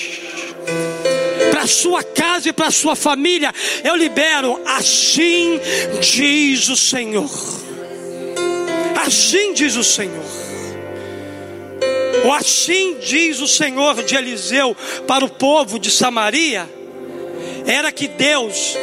Para 1.50 1.66
sua 1.66 2.02
casa 2.02 2.48
e 2.48 2.52
para 2.52 2.70
sua 2.70 2.94
família. 2.94 3.52
Eu 3.82 3.96
libero, 3.96 4.60
assim 4.66 5.60
diz 6.00 6.68
o 6.68 6.76
Senhor. 6.76 7.30
Assim 9.04 9.52
diz 9.52 9.76
o 9.76 9.84
Senhor. 9.84 10.49
Ou 12.24 12.32
assim 12.32 12.96
diz 13.00 13.40
o 13.40 13.48
Senhor 13.48 14.02
de 14.02 14.14
Eliseu 14.14 14.76
para 15.06 15.24
o 15.24 15.28
povo 15.28 15.78
de 15.78 15.90
Samaria, 15.90 16.68
era 17.66 17.90
que 17.92 18.08
Deus, 18.08 18.76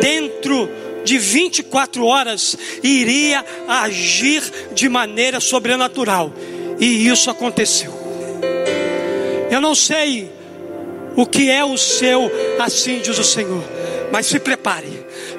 dentro 0.00 0.68
de 1.04 1.18
24 1.18 2.04
horas, 2.04 2.56
iria 2.82 3.44
agir 3.66 4.42
de 4.72 4.88
maneira 4.88 5.40
sobrenatural. 5.40 6.32
E 6.78 7.08
isso 7.08 7.30
aconteceu. 7.30 7.92
Eu 9.50 9.60
não 9.60 9.74
sei 9.74 10.30
o 11.16 11.26
que 11.26 11.50
é 11.50 11.64
o 11.64 11.76
seu, 11.76 12.30
assim 12.58 13.00
diz 13.00 13.18
o 13.18 13.24
Senhor, 13.24 13.64
mas 14.12 14.26
se 14.26 14.38
prepare 14.38 14.97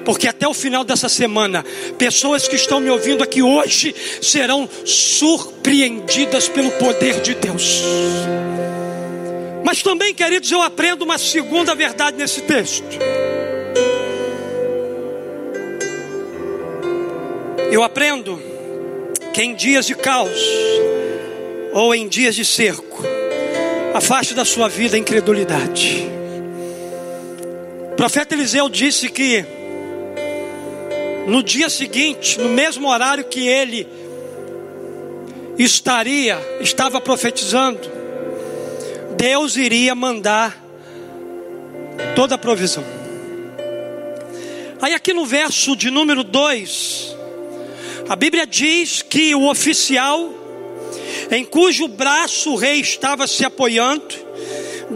porque 0.09 0.27
até 0.27 0.47
o 0.47 0.55
final 0.55 0.83
dessa 0.83 1.07
semana, 1.07 1.63
pessoas 1.95 2.47
que 2.47 2.55
estão 2.55 2.79
me 2.79 2.89
ouvindo 2.89 3.23
aqui 3.23 3.43
hoje 3.43 3.93
serão 4.19 4.67
surpreendidas 4.83 6.49
pelo 6.49 6.71
poder 6.71 7.21
de 7.21 7.35
Deus. 7.35 7.83
Mas 9.63 9.83
também, 9.83 10.11
queridos, 10.11 10.51
eu 10.51 10.63
aprendo 10.63 11.03
uma 11.03 11.19
segunda 11.19 11.75
verdade 11.75 12.17
nesse 12.17 12.41
texto. 12.41 12.83
Eu 17.71 17.83
aprendo 17.83 18.41
que 19.31 19.43
em 19.43 19.53
dias 19.53 19.85
de 19.85 19.93
caos 19.93 20.41
ou 21.71 21.93
em 21.93 22.07
dias 22.07 22.33
de 22.33 22.43
cerco, 22.43 23.03
afaste 23.93 24.33
da 24.33 24.43
sua 24.43 24.67
vida 24.67 24.95
a 24.95 24.99
incredulidade. 24.99 26.09
O 27.91 27.95
profeta 27.95 28.33
Eliseu 28.33 28.67
disse 28.69 29.07
que 29.07 29.58
no 31.29 31.43
dia 31.43 31.69
seguinte, 31.69 32.39
no 32.39 32.50
mesmo 32.50 32.89
horário 32.89 33.24
que 33.24 33.48
ele 33.48 33.88
estaria, 35.57 36.39
estava 36.59 37.00
profetizando, 37.00 37.79
Deus 39.15 39.55
iria 39.55 39.93
mandar 39.93 40.57
toda 42.15 42.36
a 42.36 42.38
provisão. 42.38 42.83
Aí, 44.81 44.93
aqui 44.93 45.13
no 45.13 45.25
verso 45.25 45.75
de 45.75 45.91
número 45.91 46.24
2, 46.24 47.15
a 48.07 48.15
Bíblia 48.15 48.48
diz 48.48 49.01
que 49.01 49.36
o 49.36 49.50
oficial, 49.50 50.33
em 51.29 51.43
cujo 51.43 51.88
braço 51.88 52.53
o 52.53 52.55
rei 52.55 52.79
estava 52.79 53.27
se 53.27 53.45
apoiando, 53.45 54.15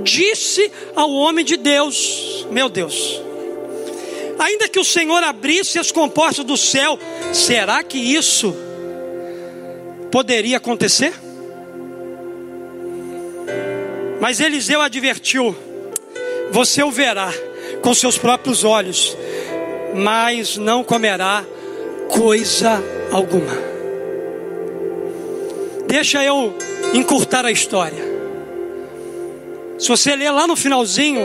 disse 0.01 0.71
ao 0.95 1.11
homem 1.11 1.43
de 1.43 1.57
Deus: 1.57 2.47
Meu 2.49 2.69
Deus, 2.69 3.21
ainda 4.43 4.67
que 4.67 4.79
o 4.79 4.83
Senhor 4.83 5.23
abrisse 5.23 5.79
as 5.79 5.91
compostas 5.91 6.45
do 6.45 6.57
céu, 6.57 6.99
será 7.31 7.81
que 7.81 7.97
isso 7.97 8.55
poderia 10.11 10.57
acontecer? 10.57 11.13
Mas 14.19 14.39
Eliseu 14.39 14.81
advertiu: 14.81 15.55
Você 16.51 16.83
o 16.83 16.91
verá 16.91 17.31
com 17.81 17.93
seus 17.93 18.17
próprios 18.17 18.63
olhos, 18.63 19.17
mas 19.95 20.57
não 20.57 20.83
comerá 20.83 21.43
coisa 22.09 22.83
alguma. 23.11 23.73
Deixa 25.87 26.23
eu 26.23 26.55
encurtar 26.93 27.45
a 27.45 27.51
história. 27.51 28.13
Se 29.77 29.87
você 29.87 30.15
ler 30.15 30.31
lá 30.31 30.47
no 30.47 30.55
finalzinho 30.55 31.21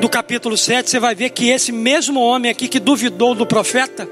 do 0.00 0.08
capítulo 0.08 0.56
7, 0.56 0.88
você 0.88 0.98
vai 0.98 1.14
ver 1.14 1.30
que 1.30 1.50
esse 1.50 1.70
mesmo 1.70 2.20
homem 2.20 2.50
aqui 2.50 2.66
que 2.66 2.80
duvidou 2.80 3.34
do 3.34 3.46
profeta, 3.46 4.08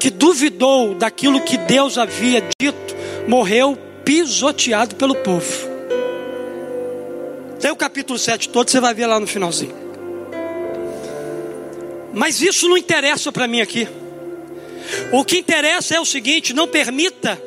que 0.00 0.10
duvidou 0.10 0.94
daquilo 0.94 1.40
que 1.40 1.56
Deus 1.56 1.96
havia 1.96 2.42
dito, 2.58 2.96
morreu 3.28 3.78
pisoteado 4.04 4.96
pelo 4.96 5.14
povo. 5.14 5.74
Tem 7.60 7.70
o 7.70 7.76
capítulo 7.76 8.18
7 8.18 8.48
todo, 8.48 8.68
você 8.68 8.80
vai 8.80 8.92
ver 8.92 9.06
lá 9.06 9.18
no 9.18 9.26
finalzinho. 9.26 9.74
Mas 12.12 12.42
isso 12.42 12.68
não 12.68 12.76
interessa 12.76 13.32
para 13.32 13.46
mim 13.46 13.60
aqui. 13.60 13.88
O 15.12 15.24
que 15.24 15.38
interessa 15.38 15.94
é 15.94 16.00
o 16.00 16.04
seguinte: 16.04 16.52
não 16.52 16.68
permita 16.68 17.40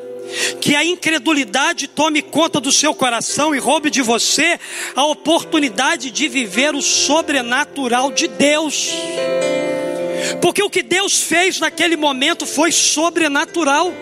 que 0.59 0.75
a 0.75 0.83
incredulidade 0.83 1.87
tome 1.87 2.21
conta 2.21 2.59
do 2.59 2.71
seu 2.71 2.93
coração 2.93 3.55
e 3.55 3.59
roube 3.59 3.89
de 3.89 4.01
você 4.01 4.59
a 4.95 5.05
oportunidade 5.05 6.11
de 6.11 6.27
viver 6.27 6.75
o 6.75 6.81
sobrenatural 6.81 8.11
de 8.11 8.27
Deus. 8.27 8.89
Porque 10.41 10.61
o 10.61 10.69
que 10.69 10.83
Deus 10.83 11.21
fez 11.21 11.59
naquele 11.59 11.95
momento 11.95 12.45
foi 12.45 12.71
sobrenatural. 12.71 13.93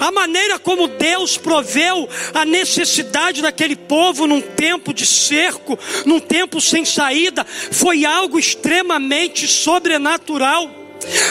A 0.00 0.10
maneira 0.10 0.58
como 0.58 0.88
Deus 0.88 1.36
proveu 1.36 2.08
a 2.34 2.44
necessidade 2.44 3.40
daquele 3.40 3.76
povo 3.76 4.26
num 4.26 4.40
tempo 4.40 4.92
de 4.92 5.06
cerco, 5.06 5.78
num 6.04 6.18
tempo 6.18 6.60
sem 6.60 6.84
saída, 6.84 7.44
foi 7.44 8.04
algo 8.04 8.38
extremamente 8.38 9.46
sobrenatural. 9.46 10.79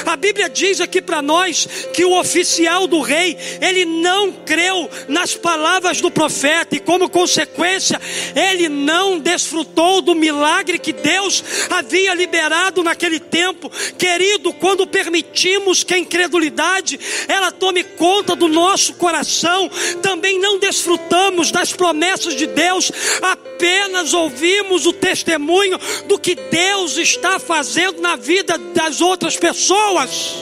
A 0.06 0.16
Bíblia 0.16 0.50
diz 0.50 0.82
aqui 0.82 1.02
para 1.02 1.22
nós 1.22 1.68
que 1.94 2.04
o 2.04 2.18
oficial 2.18 2.88
do 2.88 3.02
rei, 3.02 3.38
ele 3.62 3.86
não 3.86 4.32
creu 4.32 4.90
nas 5.08 5.36
palavras 5.36 6.02
do 6.02 6.10
profeta 6.10 6.76
e 6.76 6.80
como 6.80 7.10
consequência, 7.10 8.00
ele 8.36 8.68
não 8.70 9.20
desfrutou 9.20 10.02
do 10.02 10.16
milagre 10.16 10.80
que 10.80 10.94
Deus 10.94 11.44
havia 11.70 12.14
liberado 12.14 12.84
naquele 12.84 13.20
tempo. 13.20 13.72
Querido, 13.98 14.54
quando 14.54 14.88
permitimos 14.88 15.84
que 15.84 15.94
a 15.94 16.00
incredulidade 16.00 17.00
ela 17.28 17.52
tome 17.52 17.84
conta 17.84 18.36
do 18.36 18.48
nosso 18.48 18.94
coração, 18.94 19.70
também 20.02 20.40
não 20.40 20.58
desfrutamos 20.60 21.52
das 21.52 21.74
promessas 21.74 22.36
de 22.36 22.48
Deus, 22.48 22.92
apenas 23.22 24.14
ouvimos 24.14 24.86
o 24.86 24.94
testemunho 24.94 25.78
do 26.08 26.18
que 26.18 26.36
Deus 26.36 26.98
está 26.98 27.40
fazendo 27.40 28.02
na 28.02 28.16
vida 28.16 28.58
das 28.58 29.02
outras 29.02 29.36
pessoas 29.38 29.59
pessoas. 29.60 30.36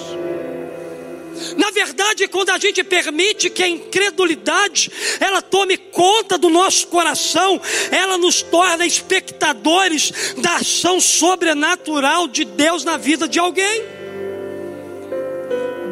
Na 1.56 1.72
verdade, 1.72 2.28
quando 2.28 2.50
a 2.50 2.58
gente 2.58 2.84
permite 2.84 3.50
que 3.50 3.64
a 3.64 3.68
incredulidade 3.68 4.92
ela 5.20 5.42
tome 5.42 5.76
conta 5.78 6.38
do 6.38 6.50
nosso 6.50 6.88
coração, 6.88 7.60
ela 7.92 8.18
nos 8.18 8.44
torna 8.44 8.86
espectadores 8.86 10.12
da 10.38 10.58
ação 10.58 11.02
sobrenatural 11.02 12.28
de 12.28 12.46
Deus 12.46 12.84
na 12.84 12.98
vida 12.98 13.28
de 13.28 13.40
alguém. 13.40 13.84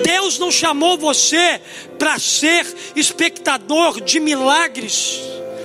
Deus 0.04 0.38
não 0.38 0.52
chamou 0.52 0.98
você 0.98 1.60
para 1.98 2.20
ser 2.20 2.66
espectador 2.96 4.02
de 4.02 4.20
milagres 4.20 5.20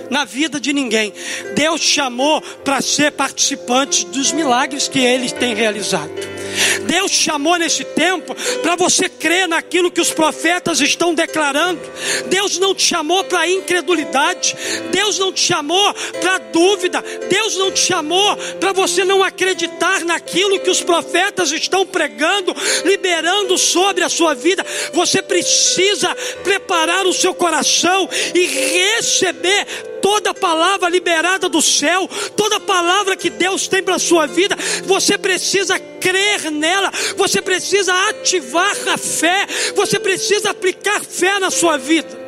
na 0.08 0.24
vida 0.24 0.58
de 0.58 0.72
ninguém. 0.72 1.12
Deus 1.54 1.80
chamou 1.80 2.40
para 2.40 2.80
ser 2.80 3.12
participante 3.12 4.06
dos 4.06 4.32
milagres 4.32 4.88
que 4.88 4.98
Ele 4.98 5.30
tem 5.30 5.54
realizado. 5.54 6.39
Deus 6.86 7.10
chamou 7.10 7.56
nesse 7.56 7.84
tempo 7.84 8.34
para 8.62 8.76
você 8.76 9.08
crer 9.08 9.48
naquilo 9.48 9.90
que 9.90 10.00
os 10.00 10.10
profetas 10.10 10.80
estão 10.80 11.14
declarando. 11.14 11.80
Deus 12.28 12.58
não 12.58 12.74
te 12.74 12.82
chamou 12.82 13.24
para 13.24 13.48
incredulidade. 13.48 14.56
Deus 14.90 15.18
não 15.18 15.32
te 15.32 15.40
chamou 15.40 15.94
para 16.20 16.38
dúvida. 16.38 17.02
Deus 17.28 17.56
não 17.56 17.70
te 17.70 17.80
chamou 17.80 18.36
para 18.58 18.72
você 18.72 19.04
não 19.04 19.22
acreditar 19.22 20.04
naquilo 20.04 20.60
que 20.60 20.70
os 20.70 20.82
profetas 20.82 21.52
estão 21.52 21.86
pregando, 21.86 22.54
liberando 22.84 23.56
sobre 23.58 24.04
a 24.04 24.08
sua 24.08 24.34
vida. 24.34 24.64
Você 24.92 25.22
precisa 25.22 26.14
preparar 26.42 27.06
o 27.06 27.12
seu 27.12 27.34
coração 27.34 28.08
e 28.34 28.46
receber 28.46 29.89
toda 30.00 30.34
palavra 30.34 30.88
liberada 30.88 31.48
do 31.48 31.62
céu, 31.62 32.08
toda 32.36 32.60
palavra 32.60 33.16
que 33.16 33.30
Deus 33.30 33.68
tem 33.68 33.82
para 33.82 33.96
a 33.96 33.98
sua 33.98 34.26
vida, 34.26 34.56
você 34.84 35.16
precisa 35.16 35.78
crer 35.78 36.50
nela, 36.50 36.90
você 37.16 37.40
precisa 37.40 37.92
ativar 38.08 38.76
a 38.88 38.98
fé, 38.98 39.46
você 39.74 39.98
precisa 39.98 40.50
aplicar 40.50 41.04
fé 41.04 41.38
na 41.38 41.50
sua 41.50 41.76
vida. 41.76 42.18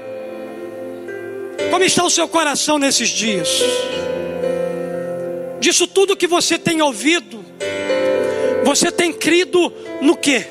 Como 1.70 1.84
está 1.84 2.04
o 2.04 2.10
seu 2.10 2.28
coração 2.28 2.78
nesses 2.78 3.08
dias? 3.08 3.48
Disso 5.60 5.86
tudo 5.86 6.16
que 6.16 6.26
você 6.26 6.58
tem 6.58 6.82
ouvido, 6.82 7.44
você 8.64 8.90
tem 8.90 9.12
crido 9.12 9.72
no 10.00 10.16
que? 10.16 10.44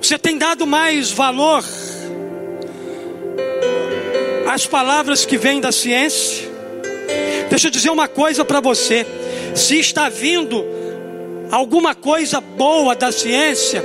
Você 0.00 0.18
tem 0.18 0.36
dado 0.36 0.66
mais 0.66 1.10
valor 1.10 1.64
as 4.56 4.66
palavras 4.66 5.26
que 5.26 5.36
vêm 5.36 5.60
da 5.60 5.70
ciência. 5.70 6.48
Deixa 7.50 7.66
eu 7.66 7.70
dizer 7.70 7.90
uma 7.90 8.08
coisa 8.08 8.42
para 8.42 8.58
você: 8.58 9.06
se 9.54 9.78
está 9.78 10.08
vindo 10.08 10.64
alguma 11.50 11.94
coisa 11.94 12.40
boa 12.40 12.96
da 12.96 13.12
ciência, 13.12 13.84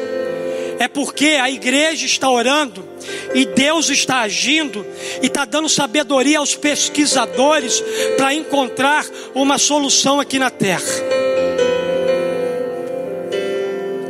é 0.79 0.87
porque 0.87 1.37
a 1.41 1.51
igreja 1.51 2.05
está 2.05 2.29
orando 2.29 2.87
e 3.35 3.45
Deus 3.45 3.89
está 3.89 4.21
agindo 4.21 4.85
e 5.21 5.25
está 5.25 5.43
dando 5.43 5.67
sabedoria 5.67 6.39
aos 6.39 6.55
pesquisadores 6.55 7.83
para 8.15 8.33
encontrar 8.33 9.05
uma 9.35 9.57
solução 9.57 10.21
aqui 10.21 10.39
na 10.39 10.49
terra. 10.49 10.81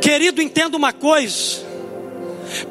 Querido, 0.00 0.40
entenda 0.40 0.76
uma 0.76 0.92
coisa: 0.92 1.60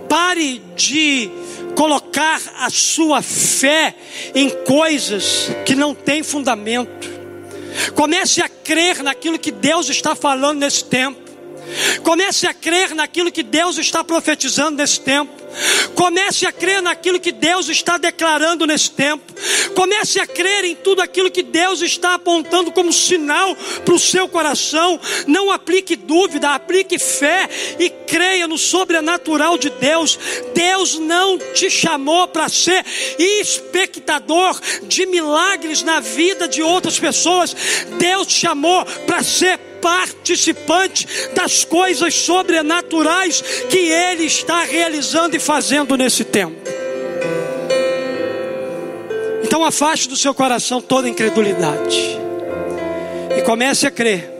pare 0.07 0.61
de 0.77 1.40
colocar 1.75 2.41
a 2.59 2.69
sua 2.69 3.21
fé 3.21 3.95
em 4.33 4.49
coisas 4.65 5.49
que 5.65 5.75
não 5.75 5.93
têm 5.93 6.23
fundamento. 6.23 7.09
Comece 7.95 8.41
a 8.41 8.49
crer 8.49 9.01
naquilo 9.03 9.39
que 9.39 9.51
Deus 9.51 9.89
está 9.89 10.15
falando 10.15 10.59
nesse 10.59 10.83
tempo. 10.85 11.20
Comece 12.03 12.47
a 12.47 12.53
crer 12.53 12.93
naquilo 12.95 13.31
que 13.31 13.43
Deus 13.43 13.77
está 13.77 14.03
profetizando 14.03 14.77
nesse 14.77 14.99
tempo. 14.99 15.41
Comece 15.95 16.45
a 16.45 16.51
crer 16.51 16.81
naquilo 16.81 17.19
que 17.19 17.31
Deus 17.31 17.69
está 17.69 17.97
declarando 17.97 18.65
nesse 18.65 18.91
tempo. 18.91 19.33
Comece 19.75 20.19
a 20.19 20.27
crer 20.27 20.63
em 20.63 20.75
tudo 20.75 21.01
aquilo 21.01 21.31
que 21.31 21.43
Deus 21.43 21.81
está 21.81 22.13
apontando 22.13 22.71
como 22.71 22.91
sinal 22.91 23.55
para 23.83 23.93
o 23.93 23.99
seu 23.99 24.27
coração. 24.27 24.99
Não 25.27 25.51
aplique 25.51 25.95
dúvida, 25.95 26.53
aplique 26.53 26.97
fé 26.97 27.49
e 27.79 27.89
creia 27.89 28.47
no 28.47 28.57
sobrenatural 28.57 29.57
de 29.57 29.69
Deus. 29.69 30.17
Deus 30.53 30.97
não 30.99 31.37
te 31.53 31.69
chamou 31.69 32.27
para 32.27 32.49
ser 32.49 32.85
espectador 33.17 34.59
de 34.83 35.05
milagres 35.05 35.83
na 35.83 35.99
vida 35.99 36.47
de 36.47 36.61
outras 36.61 36.99
pessoas. 36.99 37.55
Deus 37.97 38.27
te 38.27 38.33
chamou 38.33 38.85
para 39.05 39.23
ser 39.23 39.70
participante 39.81 41.07
das 41.33 41.65
coisas 41.65 42.13
sobrenaturais 42.13 43.41
que 43.69 43.77
Ele 43.77 44.25
está 44.25 44.63
realizando 44.63 45.35
e 45.35 45.39
fazendo 45.39 45.97
nesse 45.97 46.23
tempo. 46.23 46.55
Então 49.43 49.65
afaste 49.65 50.07
do 50.07 50.15
seu 50.15 50.33
coração 50.33 50.81
toda 50.81 51.09
incredulidade 51.09 52.17
e 53.37 53.41
comece 53.41 53.85
a 53.85 53.91
crer 53.91 54.31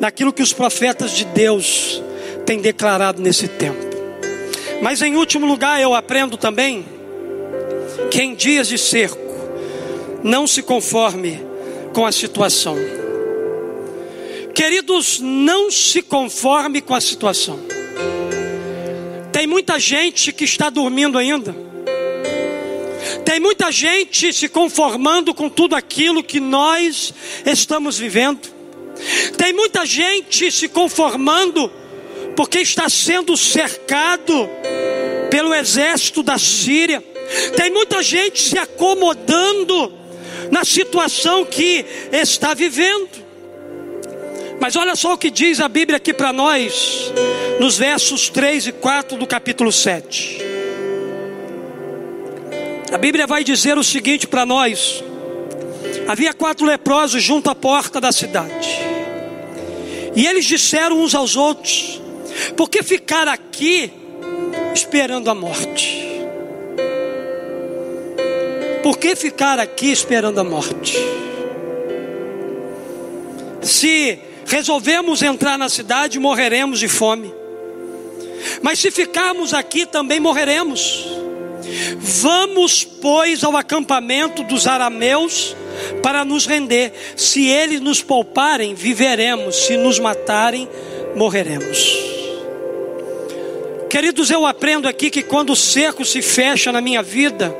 naquilo 0.00 0.32
que 0.32 0.42
os 0.42 0.52
profetas 0.52 1.12
de 1.12 1.24
Deus 1.26 2.02
têm 2.44 2.60
declarado 2.60 3.22
nesse 3.22 3.46
tempo. 3.46 3.86
Mas 4.82 5.00
em 5.00 5.16
último 5.16 5.46
lugar, 5.46 5.80
eu 5.80 5.94
aprendo 5.94 6.36
também 6.36 6.84
que 8.10 8.22
em 8.22 8.34
dias 8.34 8.68
de 8.68 8.78
cerco, 8.78 9.18
não 10.22 10.46
se 10.46 10.62
conforme 10.62 11.40
com 11.92 12.04
a 12.04 12.12
situação. 12.12 12.76
Queridos, 14.56 15.20
não 15.20 15.70
se 15.70 16.00
conforme 16.00 16.80
com 16.80 16.94
a 16.94 17.00
situação. 17.00 17.60
Tem 19.30 19.46
muita 19.46 19.78
gente 19.78 20.32
que 20.32 20.44
está 20.44 20.70
dormindo 20.70 21.18
ainda. 21.18 21.54
Tem 23.22 23.38
muita 23.38 23.70
gente 23.70 24.32
se 24.32 24.48
conformando 24.48 25.34
com 25.34 25.50
tudo 25.50 25.76
aquilo 25.76 26.24
que 26.24 26.40
nós 26.40 27.12
estamos 27.44 27.98
vivendo. 27.98 28.48
Tem 29.36 29.52
muita 29.52 29.84
gente 29.84 30.50
se 30.50 30.68
conformando 30.68 31.70
porque 32.34 32.60
está 32.60 32.88
sendo 32.88 33.36
cercado 33.36 34.48
pelo 35.30 35.52
exército 35.52 36.22
da 36.22 36.38
Síria. 36.38 37.04
Tem 37.58 37.70
muita 37.70 38.02
gente 38.02 38.40
se 38.40 38.58
acomodando 38.58 39.92
na 40.50 40.64
situação 40.64 41.44
que 41.44 41.84
está 42.10 42.54
vivendo. 42.54 43.15
Mas 44.60 44.74
olha 44.74 44.96
só 44.96 45.14
o 45.14 45.18
que 45.18 45.30
diz 45.30 45.60
a 45.60 45.68
Bíblia 45.68 45.98
aqui 45.98 46.12
para 46.12 46.32
nós, 46.32 47.12
nos 47.60 47.76
versos 47.78 48.28
3 48.28 48.68
e 48.68 48.72
4 48.72 49.18
do 49.18 49.26
capítulo 49.26 49.70
7. 49.70 50.40
A 52.92 52.98
Bíblia 52.98 53.26
vai 53.26 53.44
dizer 53.44 53.76
o 53.76 53.84
seguinte 53.84 54.26
para 54.26 54.46
nós: 54.46 55.04
havia 56.08 56.32
quatro 56.32 56.64
leprosos 56.64 57.22
junto 57.22 57.50
à 57.50 57.54
porta 57.54 58.00
da 58.00 58.10
cidade, 58.10 58.80
e 60.14 60.26
eles 60.26 60.46
disseram 60.46 61.00
uns 61.00 61.14
aos 61.14 61.36
outros: 61.36 62.00
por 62.56 62.70
que 62.70 62.82
ficar 62.82 63.28
aqui 63.28 63.92
esperando 64.74 65.28
a 65.30 65.34
morte? 65.34 66.04
Por 68.82 68.98
que 68.98 69.16
ficar 69.16 69.58
aqui 69.58 69.90
esperando 69.90 70.38
a 70.38 70.44
morte? 70.44 70.96
Se 73.60 74.25
resolvemos 74.46 75.22
entrar 75.22 75.58
na 75.58 75.68
cidade, 75.68 76.18
morreremos 76.18 76.78
de 76.78 76.88
fome. 76.88 77.34
Mas 78.62 78.78
se 78.78 78.90
ficarmos 78.90 79.52
aqui, 79.52 79.84
também 79.84 80.20
morreremos. 80.20 81.04
Vamos, 81.98 82.84
pois, 82.84 83.42
ao 83.42 83.56
acampamento 83.56 84.42
dos 84.44 84.66
arameus 84.66 85.56
para 86.02 86.24
nos 86.24 86.46
render. 86.46 86.92
Se 87.16 87.46
eles 87.46 87.80
nos 87.80 88.02
pouparem, 88.02 88.74
viveremos. 88.74 89.56
Se 89.56 89.76
nos 89.76 89.98
matarem, 89.98 90.68
morreremos. 91.16 91.96
Queridos, 93.90 94.30
eu 94.30 94.46
aprendo 94.46 94.88
aqui 94.88 95.10
que 95.10 95.22
quando 95.22 95.50
o 95.50 95.56
cerco 95.56 96.04
se 96.04 96.22
fecha 96.22 96.70
na 96.70 96.80
minha 96.80 97.02
vida, 97.02 97.56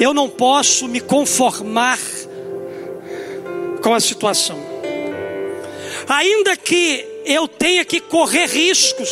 eu 0.00 0.12
não 0.12 0.28
posso 0.28 0.88
me 0.88 1.00
conformar 1.00 1.98
com 3.82 3.94
a 3.94 4.00
situação 4.00 4.59
ainda 6.10 6.56
que 6.56 7.04
eu 7.24 7.46
tenha 7.46 7.84
que 7.84 8.00
correr 8.00 8.46
riscos, 8.46 9.08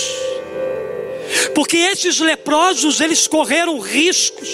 porque 1.55 1.77
esses 1.77 2.19
leprosos 2.19 3.01
eles 3.01 3.29
correram 3.29 3.79
riscos 3.79 4.49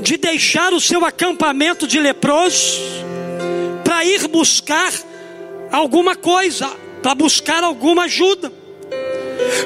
de 0.00 0.16
deixar 0.16 0.72
o 0.72 0.80
seu 0.80 1.04
acampamento 1.04 1.86
de 1.86 1.98
leprosos 1.98 2.80
para 3.84 4.04
ir 4.04 4.28
buscar 4.28 4.92
alguma 5.70 6.14
coisa, 6.14 6.68
para 7.02 7.14
buscar 7.14 7.64
alguma 7.64 8.04
ajuda. 8.04 8.52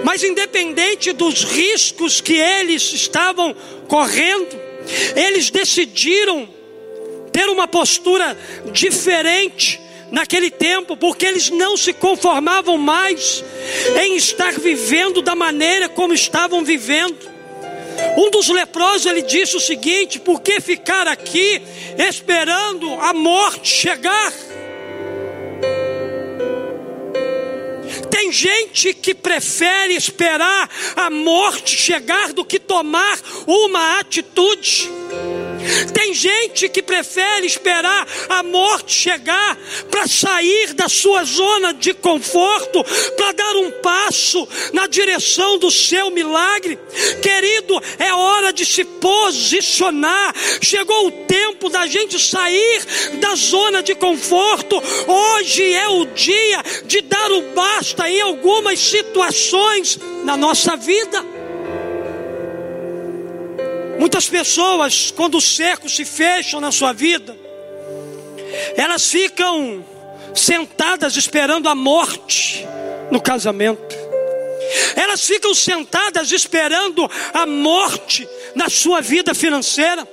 Mas 0.04 0.22
independente 0.22 1.12
dos 1.12 1.44
riscos 1.44 2.20
que 2.20 2.34
eles 2.34 2.92
estavam 2.92 3.54
correndo, 3.86 4.58
eles 5.14 5.50
decidiram 5.50 6.48
ter 7.32 7.48
uma 7.48 7.68
postura 7.68 8.36
diferente 8.72 9.79
naquele 10.10 10.50
tempo, 10.50 10.96
porque 10.96 11.26
eles 11.26 11.50
não 11.50 11.76
se 11.76 11.92
conformavam 11.92 12.76
mais 12.76 13.44
em 14.02 14.16
estar 14.16 14.52
vivendo 14.52 15.22
da 15.22 15.34
maneira 15.34 15.88
como 15.88 16.12
estavam 16.12 16.64
vivendo. 16.64 17.30
Um 18.16 18.30
dos 18.30 18.48
leprosos 18.48 19.06
ele 19.06 19.22
disse 19.22 19.56
o 19.56 19.60
seguinte: 19.60 20.18
por 20.18 20.40
que 20.40 20.60
ficar 20.60 21.06
aqui 21.06 21.60
esperando 21.98 22.92
a 22.94 23.12
morte 23.12 23.68
chegar? 23.68 24.32
Tem 28.10 28.32
gente 28.32 28.92
que 28.94 29.14
prefere 29.14 29.94
esperar 29.94 30.68
a 30.96 31.10
morte 31.10 31.76
chegar 31.76 32.32
do 32.32 32.44
que 32.44 32.58
tomar 32.58 33.18
uma 33.46 33.98
atitude. 33.98 34.90
Tem 35.92 36.14
gente 36.14 36.68
que 36.68 36.82
prefere 36.82 37.46
esperar 37.46 38.06
a 38.28 38.42
morte 38.42 38.92
chegar 38.92 39.56
para 39.90 40.06
sair 40.06 40.74
da 40.74 40.88
sua 40.88 41.24
zona 41.24 41.72
de 41.72 41.94
conforto, 41.94 42.84
para 43.16 43.32
dar 43.32 43.56
um 43.56 43.70
passo 43.82 44.46
na 44.72 44.86
direção 44.86 45.58
do 45.58 45.70
seu 45.70 46.10
milagre. 46.10 46.78
Querido, 47.22 47.80
é 47.98 48.12
hora 48.12 48.52
de 48.52 48.64
se 48.64 48.84
posicionar. 48.84 50.34
Chegou 50.60 51.06
o 51.06 51.12
tempo 51.26 51.68
da 51.68 51.86
gente 51.86 52.18
sair 52.18 52.86
da 53.20 53.34
zona 53.34 53.82
de 53.82 53.94
conforto. 53.94 54.82
Hoje 55.06 55.72
é 55.72 55.88
o 55.88 56.06
dia 56.06 56.62
de 56.86 57.00
dar 57.02 57.30
o 57.32 57.42
basta 57.54 58.08
em 58.08 58.20
algumas 58.20 58.78
situações 58.78 59.98
na 60.24 60.36
nossa 60.36 60.76
vida. 60.76 61.39
Muitas 64.00 64.30
pessoas, 64.30 65.10
quando 65.14 65.36
os 65.36 65.44
cercos 65.44 65.94
se 65.94 66.06
fecham 66.06 66.58
na 66.58 66.72
sua 66.72 66.90
vida, 66.90 67.36
elas 68.74 69.10
ficam 69.10 69.84
sentadas 70.34 71.18
esperando 71.18 71.68
a 71.68 71.74
morte 71.74 72.66
no 73.10 73.20
casamento. 73.20 73.94
Elas 74.96 75.22
ficam 75.22 75.52
sentadas 75.52 76.32
esperando 76.32 77.10
a 77.34 77.44
morte 77.44 78.26
na 78.54 78.70
sua 78.70 79.02
vida 79.02 79.34
financeira. 79.34 80.08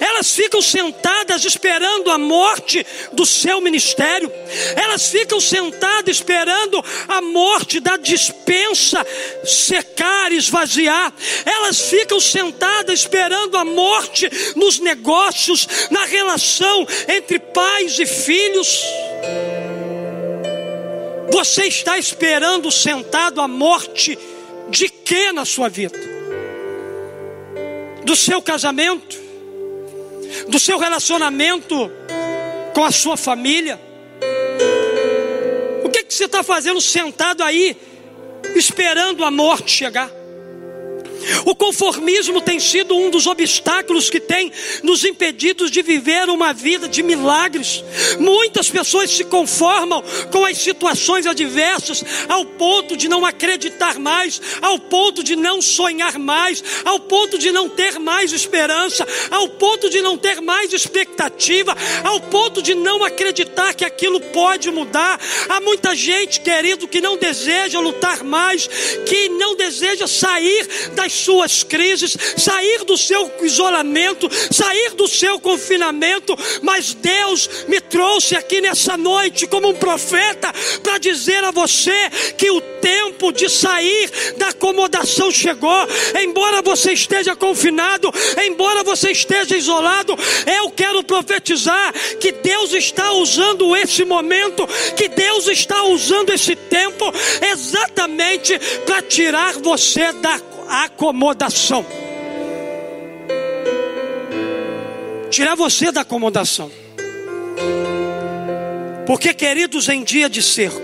Elas 0.00 0.32
ficam 0.32 0.60
sentadas 0.60 1.44
esperando 1.44 2.10
a 2.10 2.18
morte 2.18 2.84
do 3.12 3.24
seu 3.24 3.60
ministério. 3.60 4.30
Elas 4.76 5.08
ficam 5.08 5.40
sentadas 5.40 6.16
esperando 6.16 6.82
a 7.08 7.20
morte 7.20 7.80
da 7.80 7.96
dispensa 7.96 9.06
secar, 9.44 10.32
esvaziar. 10.32 11.12
Elas 11.44 11.80
ficam 11.80 12.20
sentadas 12.20 13.00
esperando 13.00 13.56
a 13.56 13.64
morte 13.64 14.28
nos 14.56 14.78
negócios, 14.78 15.66
na 15.90 16.04
relação 16.04 16.86
entre 17.08 17.38
pais 17.38 17.98
e 17.98 18.06
filhos. 18.06 18.84
Você 21.32 21.66
está 21.66 21.96
esperando 21.96 22.70
sentado 22.70 23.40
a 23.40 23.46
morte 23.46 24.18
de 24.68 24.88
que 24.88 25.32
na 25.32 25.44
sua 25.44 25.68
vida? 25.68 25.98
Do 28.04 28.16
seu 28.16 28.42
casamento, 28.42 29.29
do 30.48 30.58
seu 30.58 30.78
relacionamento 30.78 31.90
com 32.74 32.84
a 32.84 32.90
sua 32.90 33.16
família. 33.16 33.80
O 35.84 35.88
que, 35.88 36.04
que 36.04 36.14
você 36.14 36.24
está 36.24 36.42
fazendo 36.42 36.80
sentado 36.80 37.42
aí, 37.42 37.76
esperando 38.54 39.24
a 39.24 39.30
morte 39.30 39.70
chegar? 39.70 40.19
O 41.44 41.54
conformismo 41.54 42.40
tem 42.40 42.58
sido 42.58 42.96
um 42.96 43.10
dos 43.10 43.26
obstáculos 43.26 44.10
que 44.10 44.20
tem 44.20 44.52
nos 44.82 45.04
impedido 45.04 45.70
de 45.70 45.82
viver 45.82 46.28
uma 46.28 46.52
vida 46.52 46.88
de 46.88 47.02
milagres. 47.02 47.84
Muitas 48.18 48.68
pessoas 48.68 49.10
se 49.10 49.24
conformam 49.24 50.02
com 50.30 50.44
as 50.44 50.58
situações 50.58 51.26
adversas 51.26 52.04
ao 52.28 52.44
ponto 52.44 52.96
de 52.96 53.08
não 53.08 53.24
acreditar 53.24 53.98
mais, 53.98 54.40
ao 54.62 54.78
ponto 54.78 55.22
de 55.22 55.36
não 55.36 55.60
sonhar 55.60 56.18
mais, 56.18 56.62
ao 56.84 57.00
ponto 57.00 57.38
de 57.38 57.50
não 57.50 57.68
ter 57.68 57.98
mais 57.98 58.32
esperança, 58.32 59.06
ao 59.30 59.48
ponto 59.48 59.88
de 59.88 60.00
não 60.00 60.16
ter 60.16 60.40
mais 60.40 60.72
expectativa, 60.72 61.76
ao 62.04 62.20
ponto 62.20 62.62
de 62.62 62.74
não 62.74 63.04
acreditar 63.04 63.74
que 63.74 63.84
aquilo 63.84 64.20
pode 64.20 64.70
mudar. 64.70 65.20
Há 65.48 65.60
muita 65.60 65.94
gente, 65.94 66.40
querido, 66.40 66.88
que 66.88 67.00
não 67.00 67.16
deseja 67.16 67.80
lutar 67.80 68.24
mais, 68.24 68.66
que 69.06 69.28
não 69.30 69.56
deseja 69.56 70.06
sair 70.06 70.68
das 70.94 71.09
das 71.10 71.12
suas 71.12 71.64
crises, 71.64 72.16
sair 72.36 72.84
do 72.84 72.96
seu 72.96 73.30
isolamento, 73.42 74.28
sair 74.52 74.90
do 74.92 75.08
seu 75.08 75.40
confinamento, 75.40 76.36
mas 76.62 76.94
Deus 76.94 77.50
me 77.66 77.80
trouxe 77.80 78.36
aqui 78.36 78.60
nessa 78.60 78.96
noite 78.96 79.46
como 79.48 79.68
um 79.68 79.74
profeta 79.74 80.52
para 80.82 80.98
dizer 80.98 81.42
a 81.42 81.50
você 81.50 82.10
que 82.38 82.50
o 82.50 82.60
tempo 82.60 83.32
de 83.32 83.48
sair 83.48 84.10
da 84.36 84.48
acomodação 84.48 85.30
chegou. 85.32 85.86
Embora 86.22 86.62
você 86.62 86.92
esteja 86.92 87.34
confinado, 87.34 88.10
embora 88.46 88.84
você 88.84 89.10
esteja 89.10 89.56
isolado, 89.56 90.16
eu 90.60 90.70
quero 90.70 91.02
profetizar 91.02 91.92
que 92.20 92.32
Deus 92.32 92.72
está 92.72 93.12
usando 93.12 93.74
esse 93.76 94.04
momento, 94.04 94.66
que 94.96 95.08
Deus 95.08 95.48
está 95.48 95.82
usando 95.84 96.30
esse 96.30 96.54
tempo 96.54 97.12
exatamente 97.52 98.58
para 98.86 99.02
tirar 99.02 99.54
você 99.54 100.12
da 100.12 100.38
acomodação. 100.70 101.84
Tirar 105.28 105.56
você 105.56 105.90
da 105.90 106.02
acomodação. 106.02 106.70
Porque, 109.06 109.34
queridos, 109.34 109.88
em 109.88 110.04
dia 110.04 110.28
de 110.28 110.40
cerco, 110.40 110.80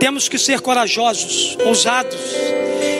temos 0.00 0.28
que 0.28 0.36
ser 0.36 0.60
corajosos, 0.60 1.56
ousados, 1.64 2.18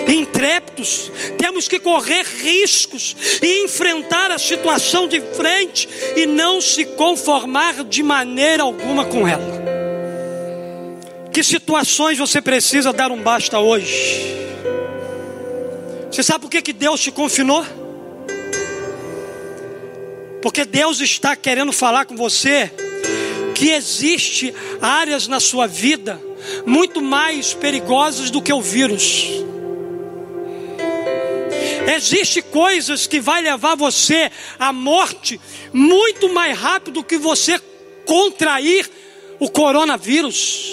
intrépidos, 0.06 1.10
temos 1.36 1.66
que 1.66 1.80
correr 1.80 2.24
riscos 2.24 3.16
e 3.42 3.64
enfrentar 3.64 4.30
a 4.30 4.38
situação 4.38 5.08
de 5.08 5.20
frente 5.20 5.88
e 6.16 6.26
não 6.26 6.60
se 6.60 6.84
conformar 6.84 7.82
de 7.84 8.02
maneira 8.02 8.62
alguma 8.62 9.04
com 9.04 9.26
ela. 9.26 9.60
Que 11.32 11.42
situações 11.42 12.18
você 12.18 12.40
precisa 12.40 12.92
dar 12.92 13.10
um 13.10 13.20
basta 13.20 13.58
hoje? 13.58 14.39
Você 16.10 16.24
sabe 16.24 16.42
por 16.42 16.50
que, 16.50 16.60
que 16.60 16.72
Deus 16.72 17.00
te 17.00 17.12
confinou? 17.12 17.64
Porque 20.42 20.64
Deus 20.64 21.00
está 21.00 21.36
querendo 21.36 21.72
falar 21.72 22.04
com 22.04 22.16
você 22.16 22.72
que 23.54 23.70
existe 23.70 24.52
áreas 24.80 25.28
na 25.28 25.38
sua 25.38 25.68
vida 25.68 26.20
muito 26.66 27.00
mais 27.00 27.54
perigosas 27.54 28.28
do 28.30 28.42
que 28.42 28.52
o 28.52 28.60
vírus. 28.60 29.28
Existe 31.94 32.42
coisas 32.42 33.06
que 33.06 33.20
vai 33.20 33.42
levar 33.42 33.76
você 33.76 34.32
à 34.58 34.72
morte 34.72 35.40
muito 35.72 36.28
mais 36.28 36.58
rápido 36.58 37.04
que 37.04 37.18
você 37.18 37.60
contrair 38.04 38.90
o 39.38 39.48
coronavírus. 39.48 40.72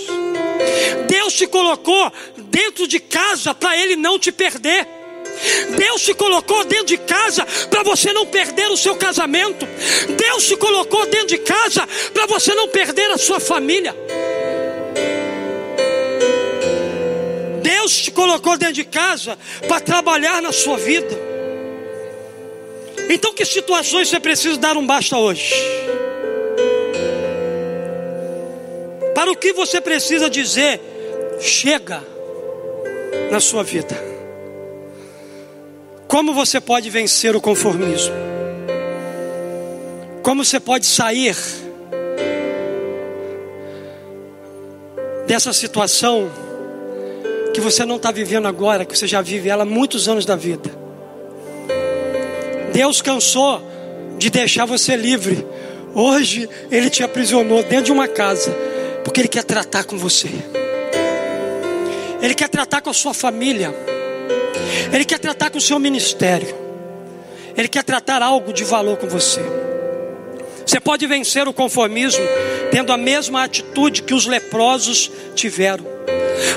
Deus 1.08 1.34
te 1.34 1.46
colocou 1.46 2.12
dentro 2.50 2.88
de 2.88 3.00
casa 3.00 3.54
para 3.54 3.78
ele 3.78 3.96
não 3.96 4.18
te 4.18 4.32
perder. 4.32 4.97
Deus 5.78 6.02
te 6.02 6.14
colocou 6.14 6.64
dentro 6.66 6.88
de 6.88 6.98
casa 6.98 7.46
para 7.70 7.84
você 7.84 8.12
não 8.14 8.26
perder 8.26 8.70
o 8.70 8.78
seu 8.78 8.96
casamento. 8.96 9.68
Deus 10.16 10.46
te 10.46 10.56
colocou 10.56 11.06
dentro 11.08 11.28
de 11.28 11.38
casa 11.40 11.88
para 12.14 12.26
você 12.26 12.54
não 12.54 12.68
perder 12.68 13.12
a 13.12 13.18
sua 13.18 13.40
família. 13.40 13.96
Deus 17.62 17.98
te 17.98 18.12
colocou 18.12 18.58
dentro 18.58 18.76
de 18.76 18.84
casa 18.84 19.38
para 19.68 19.80
trabalhar 19.80 20.42
na 20.42 20.52
sua 20.52 20.78
vida. 20.78 21.28
Então, 23.10 23.34
que 23.34 23.46
situações 23.46 24.10
você 24.10 24.20
precisa 24.20 24.58
dar 24.58 24.76
um 24.76 24.86
basta 24.86 25.18
hoje? 25.18 25.54
Para 29.16 29.32
o 29.32 29.36
que 29.36 29.54
você 29.54 29.80
precisa 29.80 30.30
dizer, 30.30 30.80
chega 31.40 32.04
na 33.32 33.40
sua 33.40 33.64
vida. 33.64 34.17
Como 36.18 36.34
você 36.34 36.60
pode 36.60 36.90
vencer 36.90 37.36
o 37.36 37.40
conformismo? 37.40 38.16
Como 40.24 40.44
você 40.44 40.60
pode 40.60 40.88
sair 40.88 41.38
dessa 45.28 45.54
situação 45.54 46.28
que 47.54 47.62
você 47.62 47.86
não 47.86 47.98
está 47.98 48.10
vivendo 48.10 48.48
agora, 48.48 48.84
que 48.84 48.98
você 48.98 49.06
já 49.06 49.22
vive 49.22 49.48
ela 49.48 49.62
há 49.62 49.64
muitos 49.64 50.10
anos 50.10 50.26
da 50.26 50.36
vida? 50.36 50.72
Deus 52.74 53.00
cansou 53.00 53.62
de 54.18 54.32
deixar 54.32 54.66
você 54.66 54.96
livre. 54.96 55.46
Hoje 55.94 56.50
Ele 56.72 56.90
te 56.90 57.04
aprisionou 57.04 57.62
dentro 57.62 57.86
de 57.86 57.92
uma 57.92 58.08
casa, 58.08 58.50
porque 59.04 59.22
Ele 59.22 59.28
quer 59.28 59.44
tratar 59.44 59.84
com 59.84 60.00
você. 60.00 60.30
Ele 62.20 62.34
quer 62.34 62.50
tratar 62.50 62.82
com 62.82 62.90
a 62.90 62.94
sua 62.94 63.14
família. 63.14 63.72
Ele 64.92 65.06
quer 65.06 65.20
tratar 65.20 65.50
com 65.50 65.58
o 65.58 65.62
seu 65.62 65.80
ministério. 65.80 66.56
Ele 67.56 67.68
quer 67.68 67.84
tratar 67.84 68.22
algo 68.22 68.54
de 68.54 68.64
valor 68.64 68.98
com 68.98 69.08
você. 69.08 69.42
Você 70.66 70.80
pode 70.80 71.08
vencer 71.08 71.48
o 71.48 71.54
conformismo 71.54 72.24
tendo 72.72 72.92
a 72.92 72.98
mesma 72.98 73.44
atitude 73.44 74.04
que 74.04 74.14
os 74.14 74.26
leprosos 74.26 75.10
tiveram. 75.34 75.86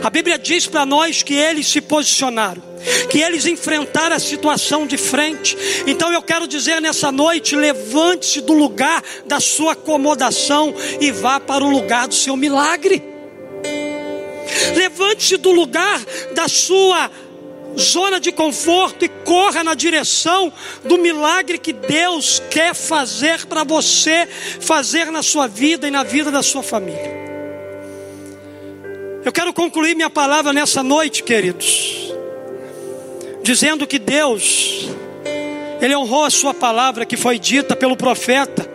A 0.02 0.10
Bíblia 0.10 0.38
diz 0.38 0.66
para 0.66 0.84
nós 0.84 1.22
que 1.22 1.34
eles 1.34 1.66
se 1.68 1.80
posicionaram, 1.80 2.62
que 3.08 3.20
eles 3.20 3.46
enfrentaram 3.46 4.16
a 4.16 4.18
situação 4.18 4.86
de 4.86 4.96
frente. 4.96 5.56
Então 5.86 6.12
eu 6.12 6.22
quero 6.22 6.46
dizer 6.46 6.80
nessa 6.80 7.10
noite: 7.10 7.56
levante-se 7.56 8.40
do 8.40 8.52
lugar 8.52 9.02
da 9.26 9.40
sua 9.40 9.72
acomodação 9.72 10.74
e 11.00 11.10
vá 11.10 11.40
para 11.40 11.64
o 11.64 11.70
lugar 11.70 12.08
do 12.08 12.14
seu 12.14 12.36
milagre. 12.36 13.02
Levante-se 14.76 15.36
do 15.36 15.52
lugar 15.52 16.00
da 16.34 16.48
sua 16.48 17.10
zona 17.78 18.20
de 18.20 18.32
conforto 18.32 19.04
e 19.04 19.08
corra 19.08 19.62
na 19.62 19.74
direção 19.74 20.52
do 20.84 20.98
milagre 20.98 21.58
que 21.58 21.72
Deus 21.72 22.42
quer 22.50 22.74
fazer 22.74 23.46
para 23.46 23.64
você, 23.64 24.26
fazer 24.60 25.10
na 25.10 25.22
sua 25.22 25.46
vida 25.46 25.86
e 25.86 25.90
na 25.90 26.02
vida 26.02 26.30
da 26.30 26.42
sua 26.42 26.62
família. 26.62 27.20
Eu 29.24 29.32
quero 29.32 29.52
concluir 29.52 29.94
minha 29.94 30.08
palavra 30.08 30.52
nessa 30.52 30.82
noite, 30.82 31.22
queridos, 31.22 32.12
dizendo 33.42 33.86
que 33.86 33.98
Deus, 33.98 34.88
Ele 35.80 35.94
honrou 35.94 36.24
a 36.24 36.30
Sua 36.30 36.54
palavra 36.54 37.04
que 37.04 37.18
foi 37.18 37.38
dita 37.38 37.76
pelo 37.76 37.96
profeta, 37.96 38.68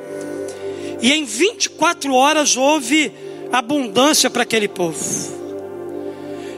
e 1.02 1.12
em 1.12 1.26
24 1.26 2.14
horas 2.14 2.56
houve 2.56 3.12
abundância 3.52 4.30
para 4.30 4.44
aquele 4.44 4.68
povo. 4.68 5.04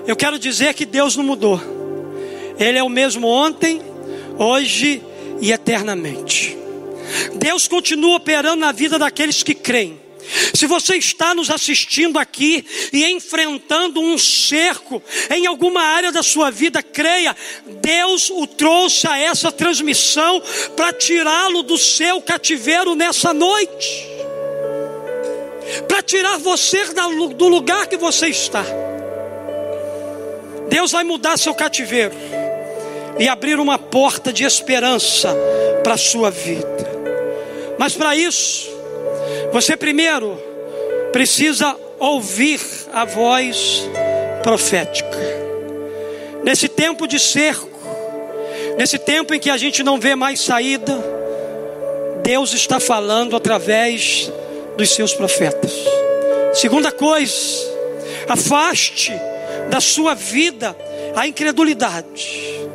Eu 0.06 0.16
quero 0.16 0.38
dizer 0.38 0.74
que 0.74 0.86
Deus 0.86 1.16
não 1.16 1.24
mudou. 1.24 1.77
Ele 2.60 2.78
é 2.78 2.84
o 2.84 2.90
mesmo 2.90 3.28
ontem, 3.28 3.82
hoje 4.38 5.02
e 5.42 5.52
eternamente. 5.52 6.58
Deus 7.36 7.68
continua 7.68 8.18
operando 8.18 8.58
na 8.58 8.72
vida 8.72 8.98
daqueles 8.98 9.44
que 9.44 9.54
creem. 9.54 10.08
Se 10.54 10.66
você 10.66 10.98
está 10.98 11.34
nos 11.34 11.50
assistindo 11.50 12.20
aqui 12.20 12.66
e 12.92 13.06
enfrentando 13.06 14.02
um 14.02 14.18
cerco 14.18 15.02
em 15.30 15.46
alguma 15.46 15.82
área 15.82 16.12
da 16.12 16.22
sua 16.22 16.52
vida, 16.52 16.84
creia, 16.84 17.36
Deus 17.82 18.30
o 18.30 18.46
trouxe 18.46 19.08
a 19.08 19.18
essa 19.18 19.52
transmissão 19.52 20.42
para 20.76 20.92
tirá-lo 20.92 21.64
do 21.64 21.78
seu 21.78 22.22
cativeiro 22.22 22.94
nessa 22.94 23.34
noite, 23.34 24.06
para 25.88 26.02
tirar 26.02 26.38
você 26.40 26.84
do 27.36 27.48
lugar 27.48 27.88
que 27.88 27.96
você 27.96 28.28
está. 28.28 28.66
Deus 30.70 30.92
vai 30.92 31.06
mudar 31.06 31.38
seu 31.38 31.56
cativeiro 31.56 32.14
e 33.20 33.28
abrir 33.28 33.60
uma 33.60 33.80
porta 33.80 34.32
de 34.32 34.44
esperança 34.44 35.36
para 35.84 35.94
a 35.94 35.98
sua 35.98 36.30
vida. 36.30 36.88
Mas 37.78 37.94
para 37.94 38.16
isso, 38.16 38.70
você 39.52 39.78
primeiro 39.78 40.38
precisa 41.12 41.76
ouvir 42.00 42.60
a 42.94 43.06
voz 43.06 43.88
profética. 44.44 45.18
Nesse 46.44 46.68
tempo 46.68 47.08
de 47.08 47.20
cerco, 47.20 47.68
nesse 48.78 48.98
tempo 48.98 49.34
em 49.34 49.40
que 49.40 49.50
a 49.50 49.58
gente 49.58 49.84
não 49.84 50.00
vê 50.00 50.16
mais 50.16 50.40
saída, 50.40 50.98
Deus 52.24 52.54
está 52.54 52.80
falando 52.80 53.36
através 53.36 54.32
dos 54.78 54.92
seus 54.92 55.14
profetas. 55.14 55.74
Segunda 56.54 56.92
coisa, 56.92 57.34
afaste 58.28 59.14
da 59.70 59.82
sua 59.82 60.14
vida 60.14 60.76
a 61.16 61.28
incredulidade, 61.28 62.67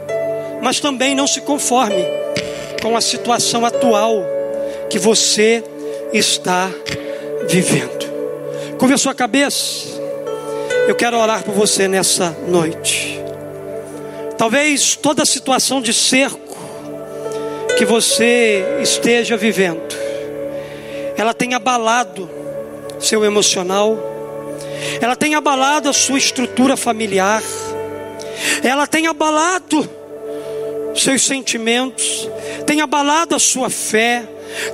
mas 0.62 0.78
também 0.78 1.14
não 1.14 1.26
se 1.26 1.40
conforme 1.40 2.06
com 2.80 2.96
a 2.96 3.00
situação 3.00 3.66
atual 3.66 4.24
que 4.88 4.98
você 4.98 5.62
está 6.12 6.70
vivendo. 7.48 8.06
Curva 8.78 8.94
a 8.94 8.98
sua 8.98 9.14
cabeça. 9.14 9.88
Eu 10.86 10.94
quero 10.94 11.18
orar 11.18 11.42
por 11.42 11.52
você 11.52 11.88
nessa 11.88 12.30
noite. 12.46 13.20
Talvez 14.38 14.94
toda 14.94 15.24
a 15.24 15.26
situação 15.26 15.80
de 15.80 15.92
cerco 15.92 16.56
que 17.76 17.84
você 17.84 18.64
esteja 18.80 19.36
vivendo, 19.36 19.94
ela 21.16 21.34
tenha 21.34 21.56
abalado 21.56 22.30
seu 23.00 23.24
emocional, 23.24 23.98
ela 25.00 25.16
tenha 25.16 25.38
abalado 25.38 25.88
a 25.88 25.92
sua 25.92 26.18
estrutura 26.18 26.76
familiar, 26.76 27.42
ela 28.62 28.86
tenha 28.86 29.10
abalado 29.10 30.01
seus 30.94 31.22
sentimentos, 31.22 32.28
tenha 32.66 32.84
abalado 32.84 33.34
a 33.34 33.38
sua 33.38 33.70
fé, 33.70 34.22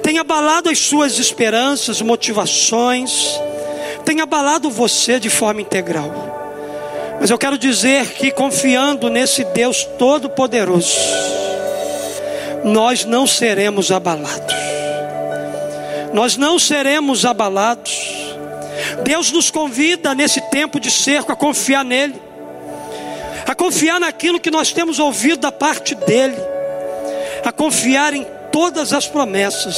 tenha 0.03 0.21
abalado 0.23 0.69
as 0.69 0.79
suas 0.79 1.19
esperanças, 1.19 2.03
motivações, 2.03 3.39
tenha 4.05 4.25
abalado 4.25 4.71
você 4.71 5.21
de 5.21 5.31
forma 5.31 5.61
integral. 5.61 6.29
Mas 7.21 7.31
eu 7.31 7.39
quero 7.39 7.59
dizer 7.59 8.07
que 8.13 8.31
confiando 8.31 9.09
nesse 9.09 9.45
Deus 9.45 9.85
Todo-Poderoso, 9.99 10.97
nós 12.65 13.05
não 13.05 13.27
seremos 13.27 13.91
abalados. 13.91 14.55
Nós 16.13 16.37
não 16.37 16.59
seremos 16.59 17.25
abalados. 17.25 17.93
Deus 19.03 19.31
nos 19.31 19.51
convida 19.51 20.15
nesse 20.15 20.41
tempo 20.43 20.81
de 20.81 20.91
cerco 20.91 21.33
a 21.33 21.37
confiar 21.37 21.85
nele, 21.85 22.21
a 23.49 23.55
confiar 23.55 23.99
naquilo 23.99 24.39
que 24.39 24.51
nós 24.51 24.73
temos 24.73 24.99
ouvido 24.99 25.41
da 25.41 25.51
parte 25.51 25.95
dele, 25.95 26.37
a 27.43 27.51
confiar 27.51 28.13
em 28.13 28.27
todas 28.53 28.93
as 28.93 29.07
promessas 29.07 29.75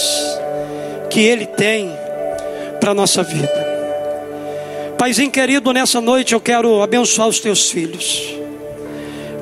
que 1.08 1.20
ele 1.20 1.46
tem 1.46 1.88
para 2.80 2.90
a 2.90 2.94
nossa 2.94 3.22
vida. 3.22 3.70
Paizinho 4.98 5.30
querido, 5.30 5.72
nessa 5.72 6.00
noite 6.00 6.34
eu 6.34 6.40
quero 6.40 6.82
abençoar 6.82 7.28
os 7.28 7.38
teus 7.38 7.70
filhos. 7.70 8.34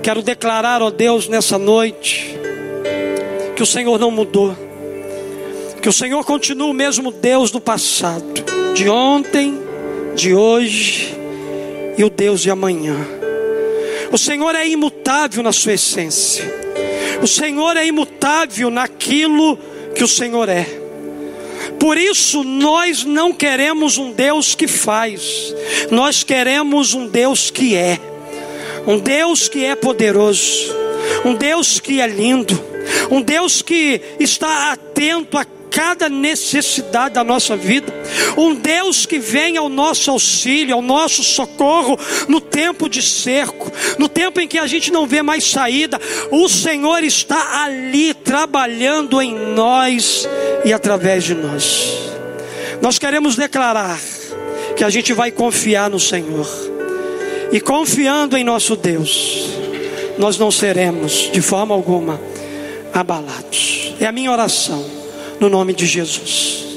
Quero 0.03 0.21
declarar, 0.21 0.83
ó 0.83 0.91
Deus, 0.91 1.27
nessa 1.27 1.57
noite, 1.57 2.39
que 3.57 3.63
o 3.63 3.67
Senhor 3.67 3.99
não 3.99 4.11
mudou. 4.11 4.55
Que 5.81 5.89
o 5.89 5.93
Senhor 5.93 6.23
continua 6.23 6.69
o 6.69 6.75
mesmo 6.75 7.11
Deus 7.11 7.51
do 7.51 7.63
passado, 7.63 8.45
de 8.75 8.91
ontem, 8.91 9.59
de 10.15 10.35
hoje 10.35 11.17
e 11.97 12.05
o 12.05 12.11
Deus 12.11 12.43
de 12.43 12.51
amanhã. 12.51 13.18
O 14.11 14.19
Senhor 14.19 14.55
é 14.55 14.67
imutável 14.67 15.43
na 15.43 15.53
sua 15.53 15.75
essência. 15.75 16.45
O 17.23 17.27
Senhor 17.27 17.77
é 17.77 17.87
imutável 17.87 18.71
naquilo 18.71 19.59
que 19.95 20.05
o 20.05 20.09
Senhor 20.09 20.49
é. 20.49 20.67
Por 21.79 21.97
isso 21.97 22.43
nós 22.43 23.05
não 23.05 23.33
queremos 23.33 23.99
um 23.99 24.13
Deus 24.13 24.55
que 24.55 24.67
faz, 24.67 25.55
nós 25.91 26.23
queremos 26.25 26.95
um 26.95 27.07
Deus 27.07 27.51
que 27.51 27.77
é, 27.77 27.99
um 28.87 28.99
Deus 28.99 29.49
que 29.49 29.65
é 29.65 29.77
poderoso, 29.77 30.75
um 31.25 31.35
Deus 31.35 31.79
que 31.79 32.01
é 32.01 32.07
lindo, 32.07 32.59
um 33.11 33.21
Deus 33.21 33.63
que 33.63 34.01
está 34.19 34.73
atento 34.73 35.37
a 35.37 35.45
cada 35.71 36.09
necessidade 36.09 37.15
da 37.15 37.25
nossa 37.25 37.57
vida. 37.57 37.93
Um 38.37 38.55
Deus 38.55 39.07
que 39.07 39.19
vem 39.19 39.57
ao 39.57 39.69
nosso 39.69 40.11
auxílio, 40.11 40.75
ao 40.75 40.83
nosso 40.83 41.23
socorro 41.23 41.99
no 42.29 42.41
tempo 42.41 42.89
de 42.89 43.03
cerco, 43.03 43.71
no 43.99 44.09
tempo 44.09 44.41
em 44.41 44.49
que 44.49 44.59
a 44.59 44.67
gente 44.67 44.91
não 44.91 45.07
vê 45.07 45.23
mais 45.23 45.45
saída. 45.45 46.01
O 46.31 46.49
Senhor 46.49 47.03
está 47.05 47.63
ali 47.65 48.15
trabalhando 48.15 49.21
em 49.21 49.35
nós 49.35 50.29
e 50.65 50.73
através 50.73 51.25
de 51.25 51.35
nós. 51.35 51.95
Nós 52.81 52.99
queremos 52.99 53.37
declarar 53.37 53.99
que 54.77 54.85
a 54.85 54.91
gente 54.91 55.13
vai 55.13 55.31
confiar 55.31 55.91
no 55.91 55.99
Senhor. 55.99 56.49
E 57.51 57.61
confiando 57.61 58.37
em 58.37 58.45
nosso 58.45 58.77
Deus, 58.77 59.49
nós 60.19 60.39
não 60.39 60.51
seremos 60.51 61.31
de 61.33 61.41
forma 61.41 61.75
alguma 61.75 62.21
abalados. 62.93 63.95
É 64.01 64.07
a 64.07 64.13
minha 64.13 64.31
oração 64.31 64.85
no 65.41 65.49
nome 65.49 65.73
de 65.73 65.87
Jesus. 65.87 66.68